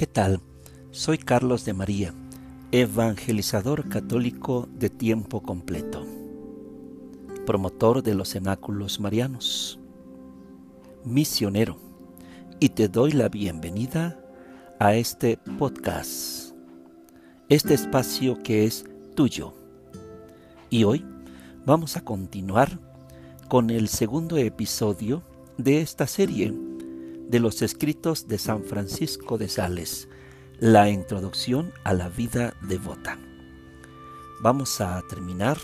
¿Qué 0.00 0.06
tal? 0.06 0.40
Soy 0.92 1.18
Carlos 1.18 1.66
de 1.66 1.74
María, 1.74 2.14
evangelizador 2.72 3.90
católico 3.90 4.66
de 4.72 4.88
tiempo 4.88 5.42
completo, 5.42 6.06
promotor 7.44 8.02
de 8.02 8.14
los 8.14 8.30
cenáculos 8.30 8.98
marianos, 8.98 9.78
misionero, 11.04 11.76
y 12.60 12.70
te 12.70 12.88
doy 12.88 13.12
la 13.12 13.28
bienvenida 13.28 14.18
a 14.78 14.94
este 14.94 15.36
podcast, 15.58 16.54
este 17.50 17.74
espacio 17.74 18.38
que 18.42 18.64
es 18.64 18.86
tuyo. 19.14 19.52
Y 20.70 20.84
hoy 20.84 21.04
vamos 21.66 21.98
a 21.98 22.00
continuar 22.00 22.78
con 23.48 23.68
el 23.68 23.88
segundo 23.88 24.38
episodio 24.38 25.22
de 25.58 25.82
esta 25.82 26.06
serie 26.06 26.69
de 27.30 27.38
los 27.38 27.62
escritos 27.62 28.26
de 28.26 28.38
San 28.38 28.64
Francisco 28.64 29.38
de 29.38 29.48
Sales, 29.48 30.08
la 30.58 30.90
introducción 30.90 31.72
a 31.84 31.94
la 31.94 32.08
vida 32.08 32.54
devota. 32.60 33.18
Vamos 34.42 34.80
a 34.80 35.00
terminar 35.08 35.56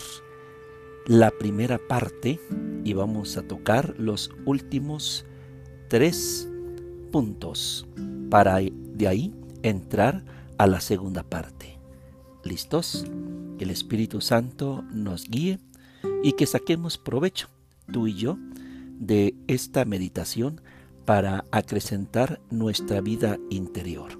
la 1.07 1.29
primera 1.29 1.77
parte 1.77 2.39
y 2.85 2.93
vamos 2.93 3.35
a 3.35 3.41
tocar 3.45 3.95
los 3.97 4.31
últimos 4.45 5.25
tres 5.89 6.47
puntos 7.11 7.85
para 8.29 8.59
de 8.61 9.07
ahí 9.09 9.33
entrar 9.61 10.23
a 10.57 10.67
la 10.67 10.79
segunda 10.79 11.23
parte. 11.23 11.79
¿Listos? 12.45 13.05
Que 13.57 13.65
el 13.65 13.71
Espíritu 13.71 14.21
Santo 14.21 14.85
nos 14.93 15.27
guíe 15.27 15.59
y 16.23 16.31
que 16.31 16.45
saquemos 16.45 16.97
provecho, 16.97 17.49
tú 17.91 18.07
y 18.07 18.13
yo, 18.13 18.37
de 18.99 19.35
esta 19.47 19.83
meditación 19.83 20.61
para 21.07 21.45
acrecentar 21.51 22.41
nuestra 22.51 22.99
vida 22.99 23.39
interior. 23.49 24.19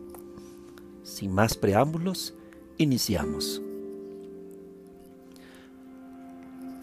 Sin 1.03 1.33
más 1.33 1.57
preámbulos, 1.57 2.33
iniciamos. 2.77 3.61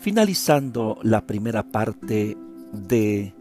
Finalizando 0.00 0.98
la 1.02 1.26
primera 1.26 1.62
parte 1.62 2.36
de 2.70 3.32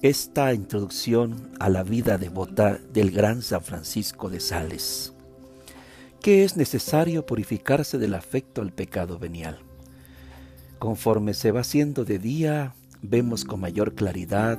esta 0.00 0.54
introducción 0.54 1.50
a 1.60 1.68
la 1.68 1.82
vida 1.82 2.16
devota 2.16 2.78
del 2.94 3.10
gran 3.10 3.42
San 3.42 3.60
Francisco 3.60 4.30
de 4.30 4.40
Sales, 4.40 5.12
que 6.22 6.44
es 6.44 6.56
necesario 6.56 7.26
purificarse 7.26 7.98
del 7.98 8.14
afecto 8.14 8.62
al 8.62 8.72
pecado 8.72 9.18
venial. 9.18 9.58
Conforme 10.78 11.34
se 11.34 11.52
va 11.52 11.60
haciendo 11.60 12.06
de 12.06 12.18
día, 12.18 12.72
vemos 13.02 13.44
con 13.44 13.60
mayor 13.60 13.94
claridad 13.94 14.58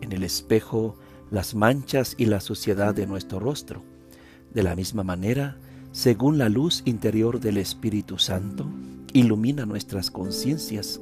en 0.00 0.12
el 0.12 0.22
espejo 0.22 0.96
las 1.30 1.54
manchas 1.54 2.14
y 2.18 2.26
la 2.26 2.40
suciedad 2.40 2.94
de 2.94 3.06
nuestro 3.06 3.38
rostro. 3.38 3.82
De 4.52 4.62
la 4.62 4.74
misma 4.74 5.02
manera, 5.02 5.58
según 5.92 6.38
la 6.38 6.48
luz 6.48 6.82
interior 6.84 7.40
del 7.40 7.58
Espíritu 7.58 8.18
Santo, 8.18 8.66
ilumina 9.12 9.66
nuestras 9.66 10.10
conciencias. 10.10 11.00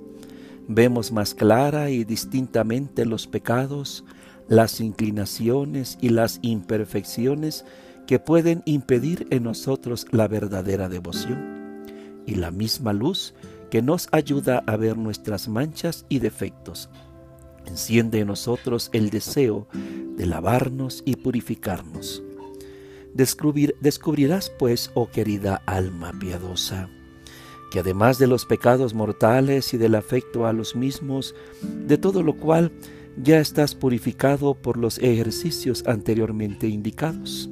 Vemos 0.69 1.12
más 1.12 1.34
clara 1.34 1.91
y 1.91 2.05
distintamente 2.05 3.06
los 3.06 3.27
pecados, 3.27 4.05
las 4.48 4.80
inclinaciones 4.80 5.98
y 6.00 6.08
las 6.08 6.39
imperfecciones 6.42 7.64
que 8.06 8.19
pueden 8.19 8.62
impedir 8.64 9.27
en 9.30 9.44
nosotros 9.44 10.06
la 10.11 10.28
verdadera 10.28 10.89
devoción. 10.89 11.84
Y 12.27 12.34
la 12.36 12.50
misma 12.50 12.92
luz 12.92 13.34
que 13.70 13.83
nos 13.83 14.08
ayuda 14.12 14.62
a 14.67 14.77
ver 14.77 14.97
nuestras 14.97 15.48
manchas 15.48 16.06
y 16.08 16.19
defectos 16.20 16.89
Enciende 17.67 18.20
en 18.20 18.28
nosotros 18.28 18.91
el 18.92 19.11
deseo 19.11 19.69
de 19.72 20.27
lavarnos 20.27 21.03
y 21.05 21.17
purificarnos. 21.17 22.23
descubrirás 23.14 24.51
pues, 24.58 24.91
oh 24.95 25.11
querida 25.11 25.63
alma 25.67 26.13
piadosa, 26.18 26.89
que 27.70 27.80
además 27.80 28.18
de 28.18 28.27
los 28.27 28.46
pecados 28.46 28.95
mortales 28.95 29.74
y 29.74 29.79
del 29.79 29.95
afecto 29.95 30.46
a 30.46 30.52
los 30.52 30.77
mismos, 30.77 31.35
de 31.86 31.98
todo 31.98 32.23
lo 32.23 32.36
cual 32.36 32.73
ya 33.23 33.39
estás 33.39 33.74
purificado 33.74 34.55
por 34.55 34.77
los 34.77 34.98
ejercicios 34.98 35.85
anteriormente 35.86 36.68
indicados, 36.68 37.48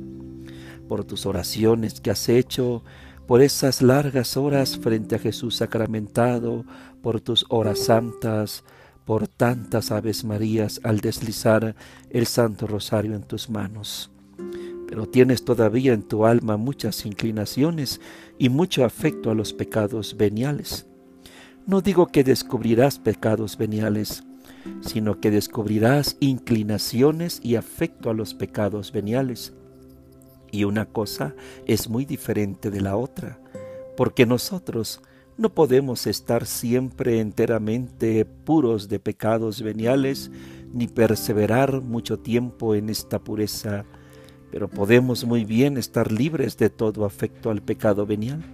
por 0.88 1.04
tus 1.04 1.24
oraciones 1.26 2.00
que 2.00 2.10
has 2.10 2.28
hecho, 2.28 2.84
por 3.26 3.40
esas 3.40 3.80
largas 3.80 4.36
horas 4.36 4.76
frente 4.76 5.16
a 5.16 5.18
Jesús 5.18 5.56
sacramentado, 5.56 6.64
por 7.02 7.20
tus 7.20 7.46
horas 7.48 7.78
santas, 7.78 8.64
por 9.04 9.28
tantas 9.28 9.90
aves 9.90 10.24
marías 10.24 10.80
al 10.82 11.00
deslizar 11.00 11.74
el 12.10 12.26
Santo 12.26 12.66
Rosario 12.66 13.14
en 13.14 13.22
tus 13.22 13.50
manos. 13.50 14.10
Pero 14.88 15.06
tienes 15.08 15.44
todavía 15.44 15.92
en 15.92 16.02
tu 16.02 16.26
alma 16.26 16.56
muchas 16.56 17.04
inclinaciones 17.04 18.00
y 18.38 18.48
mucho 18.48 18.84
afecto 18.84 19.30
a 19.30 19.34
los 19.34 19.52
pecados 19.52 20.16
veniales. 20.16 20.86
No 21.66 21.80
digo 21.80 22.08
que 22.08 22.24
descubrirás 22.24 22.98
pecados 22.98 23.56
veniales, 23.56 24.22
sino 24.80 25.20
que 25.20 25.30
descubrirás 25.30 26.16
inclinaciones 26.20 27.40
y 27.42 27.56
afecto 27.56 28.10
a 28.10 28.14
los 28.14 28.34
pecados 28.34 28.92
veniales. 28.92 29.52
Y 30.50 30.64
una 30.64 30.86
cosa 30.86 31.34
es 31.66 31.88
muy 31.88 32.04
diferente 32.04 32.70
de 32.70 32.80
la 32.80 32.96
otra, 32.96 33.40
porque 33.96 34.26
nosotros 34.26 35.00
no 35.36 35.52
podemos 35.52 36.06
estar 36.06 36.46
siempre 36.46 37.20
enteramente 37.20 38.24
puros 38.24 38.88
de 38.88 39.00
pecados 39.00 39.62
veniales, 39.62 40.30
ni 40.72 40.86
perseverar 40.86 41.80
mucho 41.80 42.18
tiempo 42.18 42.74
en 42.74 42.88
esta 42.88 43.18
pureza, 43.18 43.84
pero 44.50 44.68
podemos 44.68 45.24
muy 45.24 45.44
bien 45.44 45.76
estar 45.76 46.12
libres 46.12 46.56
de 46.56 46.70
todo 46.70 47.04
afecto 47.04 47.50
al 47.50 47.62
pecado 47.62 48.06
venial. 48.06 48.44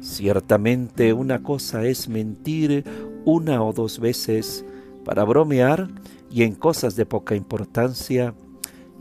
Ciertamente 0.00 1.12
una 1.12 1.42
cosa 1.42 1.84
es 1.84 2.08
mentir 2.08 2.84
una 3.24 3.62
o 3.62 3.72
dos 3.72 3.98
veces 3.98 4.64
para 5.04 5.24
bromear 5.24 5.88
y 6.30 6.42
en 6.42 6.54
cosas 6.54 6.94
de 6.96 7.06
poca 7.06 7.34
importancia, 7.34 8.34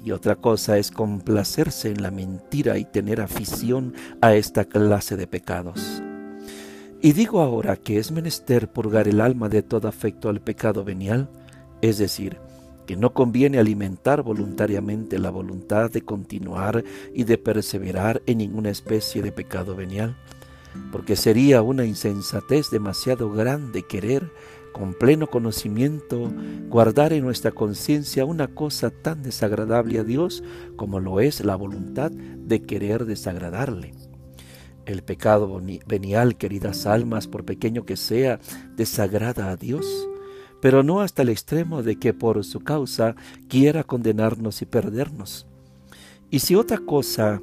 y 0.04 0.12
otra 0.12 0.36
cosa 0.36 0.78
es 0.78 0.92
complacerse 0.92 1.90
en 1.90 2.04
la 2.04 2.12
mentira 2.12 2.78
y 2.78 2.86
tener 2.86 3.22
afición 3.22 3.94
a 4.22 4.36
esta 4.36 4.66
clase 4.66 5.18
de 5.18 5.26
pecados. 5.26 6.04
Y 7.02 7.14
digo 7.14 7.42
ahora 7.42 7.76
que 7.76 7.98
es 7.98 8.12
menester 8.12 8.72
purgar 8.72 9.08
el 9.08 9.22
alma 9.22 9.50
de 9.50 9.62
todo 9.62 9.88
afecto 9.88 10.30
al 10.30 10.42
pecado 10.42 10.84
venial, 10.84 11.30
es 11.82 11.98
decir, 11.98 12.38
que 12.86 12.96
no 12.96 13.14
conviene 13.14 13.60
alimentar 13.60 14.22
voluntariamente 14.22 15.20
la 15.20 15.30
voluntad 15.30 15.92
de 15.92 16.02
continuar 16.02 16.84
y 17.14 17.24
de 17.24 17.38
perseverar 17.38 18.22
en 18.26 18.40
ninguna 18.40 18.70
especie 18.70 19.22
de 19.22 19.32
pecado 19.32 19.76
venial, 19.76 20.16
porque 20.92 21.16
sería 21.16 21.62
una 21.62 21.86
insensatez 21.86 22.70
demasiado 22.70 23.32
grande 23.32 23.84
querer, 23.84 24.32
con 24.72 24.94
pleno 24.94 25.28
conocimiento, 25.28 26.32
guardar 26.68 27.14
en 27.14 27.24
nuestra 27.24 27.52
conciencia 27.52 28.26
una 28.26 28.48
cosa 28.48 28.90
tan 28.90 29.24
desagradable 29.24 30.00
a 30.00 30.04
Dios 30.04 30.44
como 30.76 31.00
lo 31.00 31.22
es 31.22 31.44
la 31.46 31.56
voluntad 31.56 32.12
de 32.12 32.62
querer 32.62 33.06
desagradarle. 33.06 33.94
El 34.86 35.04
pecado 35.04 35.62
venial, 35.88 36.38
queridas 36.38 36.86
almas, 36.86 37.28
por 37.28 37.44
pequeño 37.44 37.86
que 37.86 37.98
sea, 37.98 38.40
desagrada 38.76 39.50
a 39.50 39.58
Dios, 39.58 40.08
pero 40.62 40.84
no 40.84 41.02
hasta 41.02 41.24
el 41.24 41.30
extremo 41.30 41.84
de 41.84 41.98
que 41.98 42.14
por 42.14 42.44
su 42.44 42.60
causa 42.60 43.16
quiera 43.48 43.84
condenarnos 43.84 44.62
y 44.62 44.66
perdernos. 44.66 45.48
Y 46.30 46.40
si 46.40 46.56
otra 46.56 46.78
cosa 46.78 47.42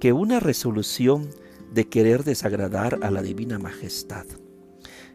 que 0.00 0.12
una 0.12 0.40
resolución 0.40 1.28
de 1.72 1.88
querer 1.88 2.24
desagradar 2.24 3.00
a 3.02 3.10
la 3.10 3.20
divina 3.20 3.58
majestad. 3.58 4.24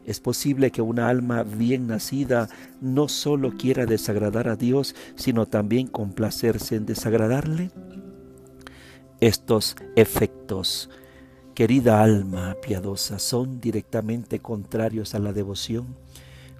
Es 0.05 0.19
posible 0.19 0.71
que 0.71 0.81
una 0.81 1.07
alma 1.07 1.43
bien 1.43 1.87
nacida 1.87 2.49
no 2.81 3.07
solo 3.07 3.53
quiera 3.57 3.85
desagradar 3.85 4.47
a 4.47 4.55
Dios, 4.55 4.95
sino 5.15 5.45
también 5.45 5.87
complacerse 5.87 6.75
en 6.75 6.85
desagradarle. 6.85 7.71
Estos 9.19 9.75
efectos 9.95 10.89
querida 11.59 12.01
alma 12.01 12.55
piadosa, 12.65 13.19
son 13.19 13.59
directamente 13.59 14.39
contrarios 14.39 15.13
a 15.13 15.19
la 15.19 15.33
devoción, 15.33 15.87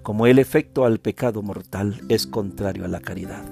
como 0.02 0.26
el 0.26 0.38
efecto 0.38 0.84
al 0.84 0.98
pecado 0.98 1.40
mortal 1.40 2.02
es 2.10 2.26
contrario 2.26 2.84
a 2.84 2.88
la 2.88 3.00
caridad. 3.00 3.42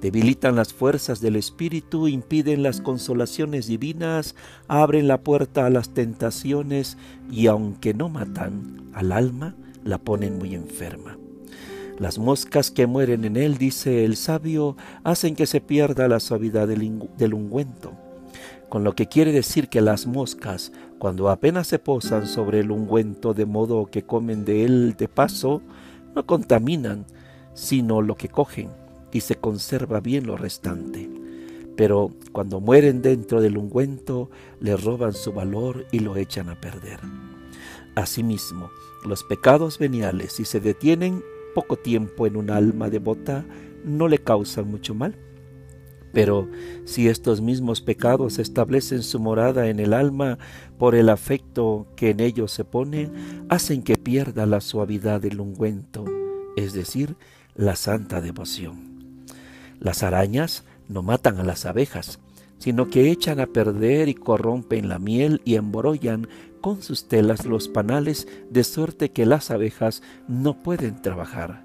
Debilitan 0.00 0.56
las 0.56 0.72
fuerzas 0.72 1.20
del 1.20 1.36
espíritu, 1.36 2.08
impiden 2.08 2.62
las 2.62 2.80
consolaciones 2.80 3.66
divinas, 3.66 4.34
abren 4.68 5.06
la 5.06 5.20
puerta 5.20 5.66
a 5.66 5.70
las 5.70 5.90
tentaciones 5.90 6.96
y 7.30 7.48
aunque 7.48 7.92
no 7.92 8.08
matan 8.08 8.90
al 8.94 9.12
alma, 9.12 9.56
la 9.84 9.98
ponen 9.98 10.38
muy 10.38 10.54
enferma. 10.54 11.18
Las 11.98 12.18
moscas 12.18 12.70
que 12.70 12.86
mueren 12.86 13.26
en 13.26 13.36
él, 13.36 13.58
dice 13.58 14.06
el 14.06 14.16
sabio, 14.16 14.78
hacen 15.04 15.36
que 15.36 15.44
se 15.44 15.60
pierda 15.60 16.08
la 16.08 16.20
suavidad 16.20 16.66
del, 16.68 17.34
ungüento 17.34 18.09
con 18.70 18.84
lo 18.84 18.94
que 18.94 19.08
quiere 19.08 19.32
decir 19.32 19.68
que 19.68 19.80
las 19.80 20.06
moscas, 20.06 20.72
cuando 20.98 21.28
apenas 21.28 21.66
se 21.66 21.80
posan 21.80 22.26
sobre 22.28 22.60
el 22.60 22.70
ungüento 22.70 23.34
de 23.34 23.44
modo 23.44 23.86
que 23.86 24.04
comen 24.04 24.44
de 24.44 24.64
él 24.64 24.94
de 24.96 25.08
paso, 25.08 25.60
no 26.14 26.24
contaminan, 26.24 27.04
sino 27.52 28.00
lo 28.00 28.14
que 28.14 28.28
cogen, 28.28 28.70
y 29.12 29.20
se 29.20 29.34
conserva 29.34 30.00
bien 30.00 30.26
lo 30.26 30.36
restante. 30.36 31.10
pero 31.76 32.10
cuando 32.32 32.60
mueren 32.60 33.00
dentro 33.00 33.40
del 33.40 33.56
ungüento, 33.56 34.28
le 34.60 34.76
roban 34.76 35.14
su 35.14 35.32
valor 35.32 35.86
y 35.90 36.00
lo 36.00 36.16
echan 36.16 36.50
a 36.50 36.60
perder. 36.60 37.00
Asimismo, 37.94 38.70
los 39.06 39.24
pecados 39.24 39.78
veniales, 39.78 40.34
si 40.34 40.44
se 40.44 40.60
detienen 40.60 41.24
poco 41.54 41.76
tiempo 41.76 42.26
en 42.26 42.36
un 42.36 42.50
alma 42.50 42.90
devota, 42.90 43.46
no 43.82 44.08
le 44.08 44.18
causan 44.18 44.70
mucho 44.70 44.94
mal. 44.94 45.16
Pero 46.12 46.48
si 46.84 47.08
estos 47.08 47.40
mismos 47.40 47.80
pecados 47.80 48.38
establecen 48.38 49.02
su 49.02 49.20
morada 49.20 49.68
en 49.68 49.78
el 49.78 49.92
alma 49.92 50.38
por 50.78 50.94
el 50.94 51.08
afecto 51.08 51.86
que 51.96 52.10
en 52.10 52.20
ellos 52.20 52.52
se 52.52 52.64
pone, 52.64 53.10
hacen 53.48 53.82
que 53.82 53.96
pierda 53.96 54.46
la 54.46 54.60
suavidad 54.60 55.20
del 55.20 55.40
ungüento, 55.40 56.04
es 56.56 56.72
decir, 56.72 57.16
la 57.54 57.76
santa 57.76 58.20
devoción. 58.20 59.26
Las 59.78 60.02
arañas 60.02 60.64
no 60.88 61.02
matan 61.02 61.38
a 61.38 61.44
las 61.44 61.64
abejas, 61.64 62.18
sino 62.58 62.90
que 62.90 63.10
echan 63.10 63.40
a 63.40 63.46
perder 63.46 64.08
y 64.08 64.14
corrompen 64.14 64.88
la 64.88 64.98
miel 64.98 65.40
y 65.44 65.54
embrollan 65.54 66.28
con 66.60 66.82
sus 66.82 67.08
telas 67.08 67.46
los 67.46 67.68
panales 67.68 68.28
de 68.50 68.64
suerte 68.64 69.10
que 69.10 69.24
las 69.24 69.50
abejas 69.50 70.02
no 70.28 70.62
pueden 70.62 71.00
trabajar. 71.00 71.64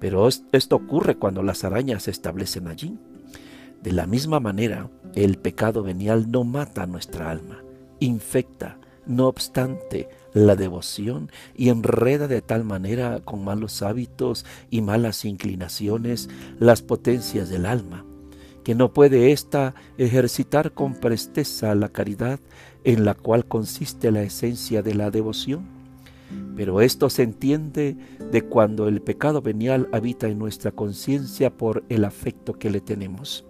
Pero 0.00 0.28
esto 0.28 0.76
ocurre 0.76 1.16
cuando 1.16 1.42
las 1.42 1.64
arañas 1.64 2.04
se 2.04 2.10
establecen 2.10 2.68
allí. 2.68 2.98
De 3.84 3.92
la 3.92 4.06
misma 4.06 4.40
manera, 4.40 4.88
el 5.14 5.36
pecado 5.36 5.82
venial 5.82 6.30
no 6.30 6.42
mata 6.42 6.86
nuestra 6.86 7.30
alma, 7.30 7.62
infecta, 8.00 8.78
no 9.04 9.26
obstante, 9.26 10.08
la 10.32 10.56
devoción 10.56 11.30
y 11.54 11.68
enreda 11.68 12.26
de 12.26 12.40
tal 12.40 12.64
manera 12.64 13.20
con 13.20 13.44
malos 13.44 13.82
hábitos 13.82 14.46
y 14.70 14.80
malas 14.80 15.26
inclinaciones 15.26 16.30
las 16.58 16.80
potencias 16.80 17.50
del 17.50 17.66
alma, 17.66 18.06
que 18.64 18.74
no 18.74 18.94
puede 18.94 19.32
ésta 19.32 19.74
ejercitar 19.98 20.72
con 20.72 20.94
presteza 20.94 21.74
la 21.74 21.90
caridad 21.90 22.40
en 22.84 23.04
la 23.04 23.12
cual 23.12 23.44
consiste 23.44 24.10
la 24.10 24.22
esencia 24.22 24.80
de 24.80 24.94
la 24.94 25.10
devoción. 25.10 25.66
Pero 26.56 26.80
esto 26.80 27.10
se 27.10 27.22
entiende 27.22 27.98
de 28.32 28.42
cuando 28.46 28.88
el 28.88 29.02
pecado 29.02 29.42
venial 29.42 29.90
habita 29.92 30.26
en 30.26 30.38
nuestra 30.38 30.70
conciencia 30.70 31.54
por 31.54 31.84
el 31.90 32.06
afecto 32.06 32.54
que 32.54 32.70
le 32.70 32.80
tenemos. 32.80 33.44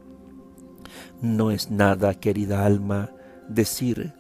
No 1.25 1.50
es 1.50 1.71
nada, 1.71 2.12
querida 2.12 2.67
alma, 2.67 3.11
decir 3.49 4.12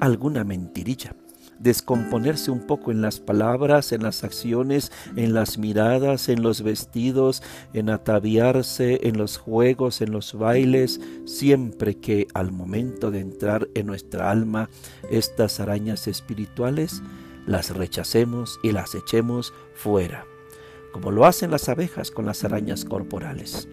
alguna 0.00 0.42
mentirilla 0.42 1.14
descomponerse 1.58 2.50
un 2.50 2.66
poco 2.66 2.90
en 2.90 3.02
las 3.02 3.20
palabras, 3.20 3.92
en 3.92 4.02
las 4.02 4.24
acciones, 4.24 4.90
en 5.16 5.34
las 5.34 5.58
miradas, 5.58 6.30
en 6.30 6.42
los 6.42 6.62
vestidos, 6.62 7.42
en 7.74 7.90
ataviarse, 7.90 9.00
en 9.08 9.18
los 9.18 9.36
juegos, 9.36 10.00
en 10.00 10.12
los 10.12 10.34
bailes, 10.34 11.00
siempre 11.26 11.96
que 11.96 12.26
al 12.32 12.52
momento 12.52 13.10
de 13.10 13.20
entrar 13.20 13.68
en 13.74 13.86
nuestra 13.86 14.30
alma 14.30 14.70
estas 15.10 15.60
arañas 15.60 16.08
espirituales, 16.08 17.02
las 17.46 17.74
rechacemos 17.76 18.58
y 18.62 18.72
las 18.72 18.94
echemos 18.94 19.52
fuera, 19.74 20.24
como 20.92 21.10
lo 21.10 21.26
hacen 21.26 21.50
las 21.50 21.68
abejas 21.68 22.10
con 22.10 22.26
las 22.26 22.44
arañas 22.44 22.84
corporales. 22.84 23.68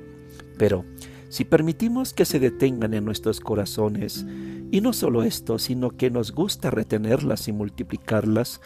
Pero 0.58 0.86
si 1.34 1.46
permitimos 1.46 2.14
que 2.14 2.26
se 2.26 2.40
detengan 2.40 2.94
en 2.94 3.06
nuestros 3.06 3.40
corazones, 3.40 4.24
y 4.70 4.82
no 4.82 4.94
solo 4.94 5.24
esto, 5.24 5.58
sino 5.58 5.98
que 5.98 6.12
nos 6.12 6.32
gusta 6.32 6.70
retenerlas 6.70 7.48
y 7.48 7.52
multiplicarlas, 7.52 8.62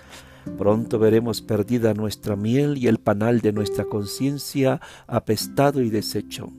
pronto 0.57 0.99
veremos 0.99 1.41
perdida 1.41 1.93
nuestra 1.93 2.35
miel 2.35 2.77
y 2.77 2.87
el 2.87 2.97
panal 2.97 3.39
de 3.39 3.53
nuestra 3.53 3.85
conciencia 3.85 4.81
apestado 5.07 5.81
y 5.81 5.89
deshecho. 5.89 6.51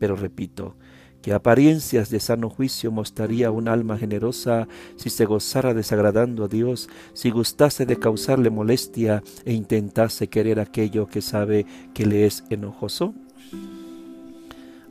Pero 0.00 0.16
repito, 0.16 0.74
que 1.22 1.32
apariencias 1.32 2.10
de 2.10 2.18
sano 2.18 2.50
juicio 2.50 2.90
mostraría 2.90 3.52
un 3.52 3.68
alma 3.68 3.96
generosa 3.96 4.66
si 4.96 5.10
se 5.10 5.26
gozara 5.26 5.74
desagradando 5.74 6.46
a 6.46 6.48
Dios, 6.48 6.88
si 7.12 7.30
gustase 7.30 7.86
de 7.86 8.00
causarle 8.00 8.50
molestia 8.50 9.22
e 9.44 9.52
intentase 9.52 10.26
querer 10.26 10.58
aquello 10.58 11.06
que 11.06 11.22
sabe 11.22 11.66
que 11.94 12.04
le 12.04 12.26
es 12.26 12.42
enojoso? 12.50 13.14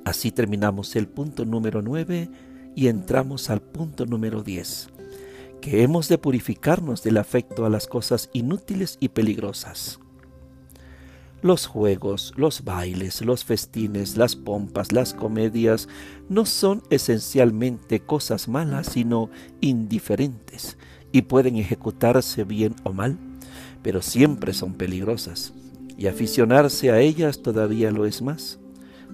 Así 0.06 0.32
terminamos 0.32 0.96
el 0.96 1.08
punto 1.08 1.46
número 1.46 1.82
9 1.82 2.30
y 2.76 2.88
entramos 2.88 3.50
al 3.50 3.62
punto 3.62 4.06
número 4.06 4.42
10, 4.42 4.90
que 5.62 5.84
hemos 5.84 6.08
de 6.08 6.18
purificarnos 6.18 7.04
del 7.04 7.18
afecto 7.18 7.66
a 7.66 7.70
las 7.70 7.88
cosas 7.88 8.30
inútiles 8.34 8.98
y 9.00 9.10
peligrosas. 9.10 10.00
Los 11.44 11.66
juegos, 11.66 12.34
los 12.36 12.64
bailes, 12.64 13.22
los 13.22 13.44
festines, 13.44 14.16
las 14.16 14.36
pompas, 14.36 14.92
las 14.92 15.14
comedias 15.14 15.88
no 16.30 16.46
son 16.46 16.84
esencialmente 16.92 18.00
cosas 18.00 18.48
malas, 18.48 18.88
sino 18.88 19.30
indiferentes, 19.60 20.78
y 21.12 21.24
pueden 21.24 21.58
ejecutarse 21.58 22.44
bien 22.44 22.76
o 22.84 22.94
mal, 22.94 23.18
pero 23.82 24.02
siempre 24.02 24.54
son 24.54 24.76
peligrosas, 24.76 25.54
y 25.98 26.08
aficionarse 26.08 26.92
a 26.92 27.00
ellas 27.00 27.42
todavía 27.42 27.92
lo 27.92 28.06
es 28.06 28.22
más. 28.22 28.61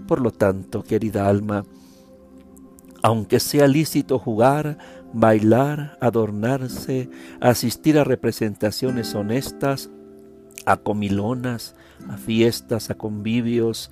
Por 0.08 0.22
lo 0.22 0.32
tanto, 0.32 0.84
querida 0.84 1.28
alma, 1.28 1.66
aunque 3.02 3.40
sea 3.40 3.68
lícito 3.68 4.20
jugar, 4.20 4.78
bailar, 5.14 5.98
adornarse, 6.02 7.10
asistir 7.40 7.98
a 7.98 8.04
representaciones 8.04 9.16
honestas, 9.16 9.90
a 10.66 10.78
comilonas, 10.78 11.76
a 12.10 12.18
fiestas, 12.18 12.90
a 12.90 12.96
convivios, 12.96 13.90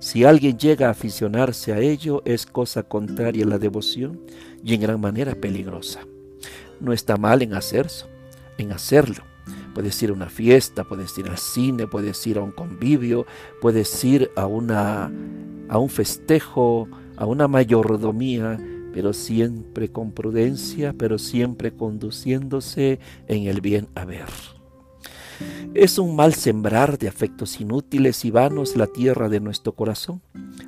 si 0.00 0.24
alguien 0.24 0.58
llega 0.58 0.88
a 0.88 0.92
aficionarse 0.92 1.72
a 1.72 1.80
ello, 1.80 2.22
es 2.24 2.46
cosa 2.46 2.82
contraria 2.82 3.44
a 3.44 3.48
la 3.48 3.58
devoción 3.58 4.20
y 4.62 4.74
en 4.74 4.82
gran 4.82 5.00
manera 5.00 5.34
peligrosa. 5.34 6.00
No 6.80 6.92
está 6.92 7.16
mal 7.16 7.42
en 7.42 7.54
hacerlo, 7.54 8.08
en 8.58 8.72
hacerlo, 8.72 9.24
Puedes 9.74 10.02
ir 10.02 10.10
a 10.10 10.12
una 10.12 10.28
fiesta, 10.28 10.84
puedes 10.84 11.16
ir 11.18 11.28
al 11.28 11.38
cine, 11.38 11.86
puedes 11.86 12.26
ir 12.26 12.38
a 12.38 12.42
un 12.42 12.50
convivio, 12.50 13.26
puedes 13.60 14.02
ir 14.04 14.30
a, 14.34 14.46
una, 14.46 15.08
a 15.68 15.78
un 15.78 15.88
festejo, 15.88 16.88
a 17.16 17.26
una 17.26 17.48
mayordomía, 17.48 18.58
pero 18.92 19.12
siempre 19.12 19.90
con 19.90 20.12
prudencia, 20.12 20.94
pero 20.96 21.18
siempre 21.18 21.72
conduciéndose 21.72 22.98
en 23.26 23.46
el 23.46 23.60
bien 23.60 23.88
haber. 23.94 24.26
Es 25.74 25.98
un 25.98 26.16
mal 26.16 26.34
sembrar 26.34 26.98
de 26.98 27.08
afectos 27.08 27.60
inútiles 27.60 28.24
y 28.24 28.30
vanos 28.30 28.76
la 28.76 28.86
tierra 28.86 29.28
de 29.28 29.40
nuestro 29.40 29.72
corazón, 29.72 30.20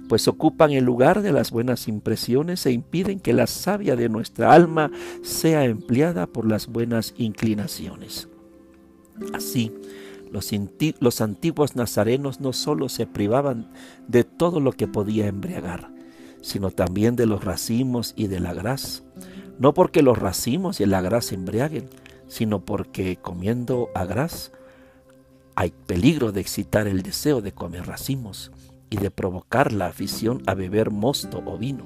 pues 0.08 0.28
ocupan 0.28 0.70
el 0.72 0.84
lugar 0.84 1.22
de 1.22 1.32
las 1.32 1.50
buenas 1.50 1.88
impresiones 1.88 2.64
e 2.66 2.72
impiden 2.72 3.18
que 3.18 3.32
la 3.32 3.46
savia 3.46 3.96
de 3.96 4.08
nuestra 4.08 4.52
alma 4.52 4.90
sea 5.22 5.64
empleada 5.64 6.26
por 6.26 6.46
las 6.46 6.68
buenas 6.68 7.14
inclinaciones. 7.16 8.28
Así, 9.32 9.72
los, 10.30 11.20
antiguos 11.20 11.76
nazarenos 11.76 12.40
no 12.40 12.52
solo 12.52 12.88
se 12.88 13.06
privaban 13.06 13.70
de 14.08 14.24
todo 14.24 14.60
lo 14.60 14.72
que 14.72 14.86
podía 14.86 15.26
embriagar, 15.26 15.90
sino 16.40 16.70
también 16.70 17.16
de 17.16 17.26
los 17.26 17.44
racimos 17.44 18.14
y 18.16 18.26
de 18.26 18.40
la 18.40 18.54
grasa. 18.54 19.02
No 19.58 19.74
porque 19.74 20.02
los 20.02 20.18
racimos 20.18 20.80
y 20.80 20.86
la 20.86 21.00
grasa 21.00 21.34
embriaguen, 21.34 21.88
sino 22.28 22.64
porque 22.64 23.16
comiendo 23.16 23.88
a 23.94 24.04
gras 24.04 24.52
hay 25.56 25.72
peligro 25.86 26.32
de 26.32 26.40
excitar 26.40 26.86
el 26.86 27.02
deseo 27.02 27.42
de 27.42 27.52
comer 27.52 27.86
racimos 27.86 28.50
y 28.88 28.96
de 28.96 29.10
provocar 29.10 29.72
la 29.72 29.86
afición 29.86 30.42
a 30.46 30.54
beber 30.54 30.90
mosto 30.90 31.42
o 31.44 31.58
vino. 31.58 31.84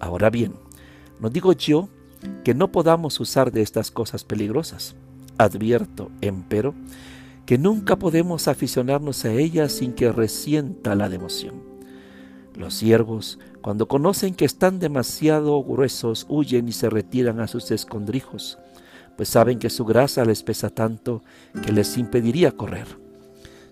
Ahora 0.00 0.30
bien, 0.30 0.54
no 1.20 1.30
digo 1.30 1.52
yo 1.52 1.88
que 2.44 2.54
no 2.54 2.70
podamos 2.70 3.18
usar 3.20 3.52
de 3.52 3.62
estas 3.62 3.90
cosas 3.90 4.24
peligrosas, 4.24 4.94
Advierto, 5.38 6.10
empero, 6.20 6.74
que 7.46 7.58
nunca 7.58 7.96
podemos 7.96 8.48
aficionarnos 8.48 9.24
a 9.24 9.32
ella 9.32 9.68
sin 9.68 9.92
que 9.92 10.12
resienta 10.12 10.94
la 10.94 11.08
devoción. 11.08 11.62
Los 12.54 12.74
siervos, 12.74 13.38
cuando 13.62 13.88
conocen 13.88 14.34
que 14.34 14.44
están 14.44 14.78
demasiado 14.78 15.62
gruesos, 15.62 16.26
huyen 16.28 16.68
y 16.68 16.72
se 16.72 16.90
retiran 16.90 17.40
a 17.40 17.48
sus 17.48 17.70
escondrijos, 17.70 18.58
pues 19.16 19.28
saben 19.28 19.58
que 19.58 19.70
su 19.70 19.84
grasa 19.84 20.24
les 20.24 20.42
pesa 20.42 20.70
tanto 20.70 21.22
que 21.64 21.72
les 21.72 21.96
impediría 21.96 22.52
correr. 22.52 22.86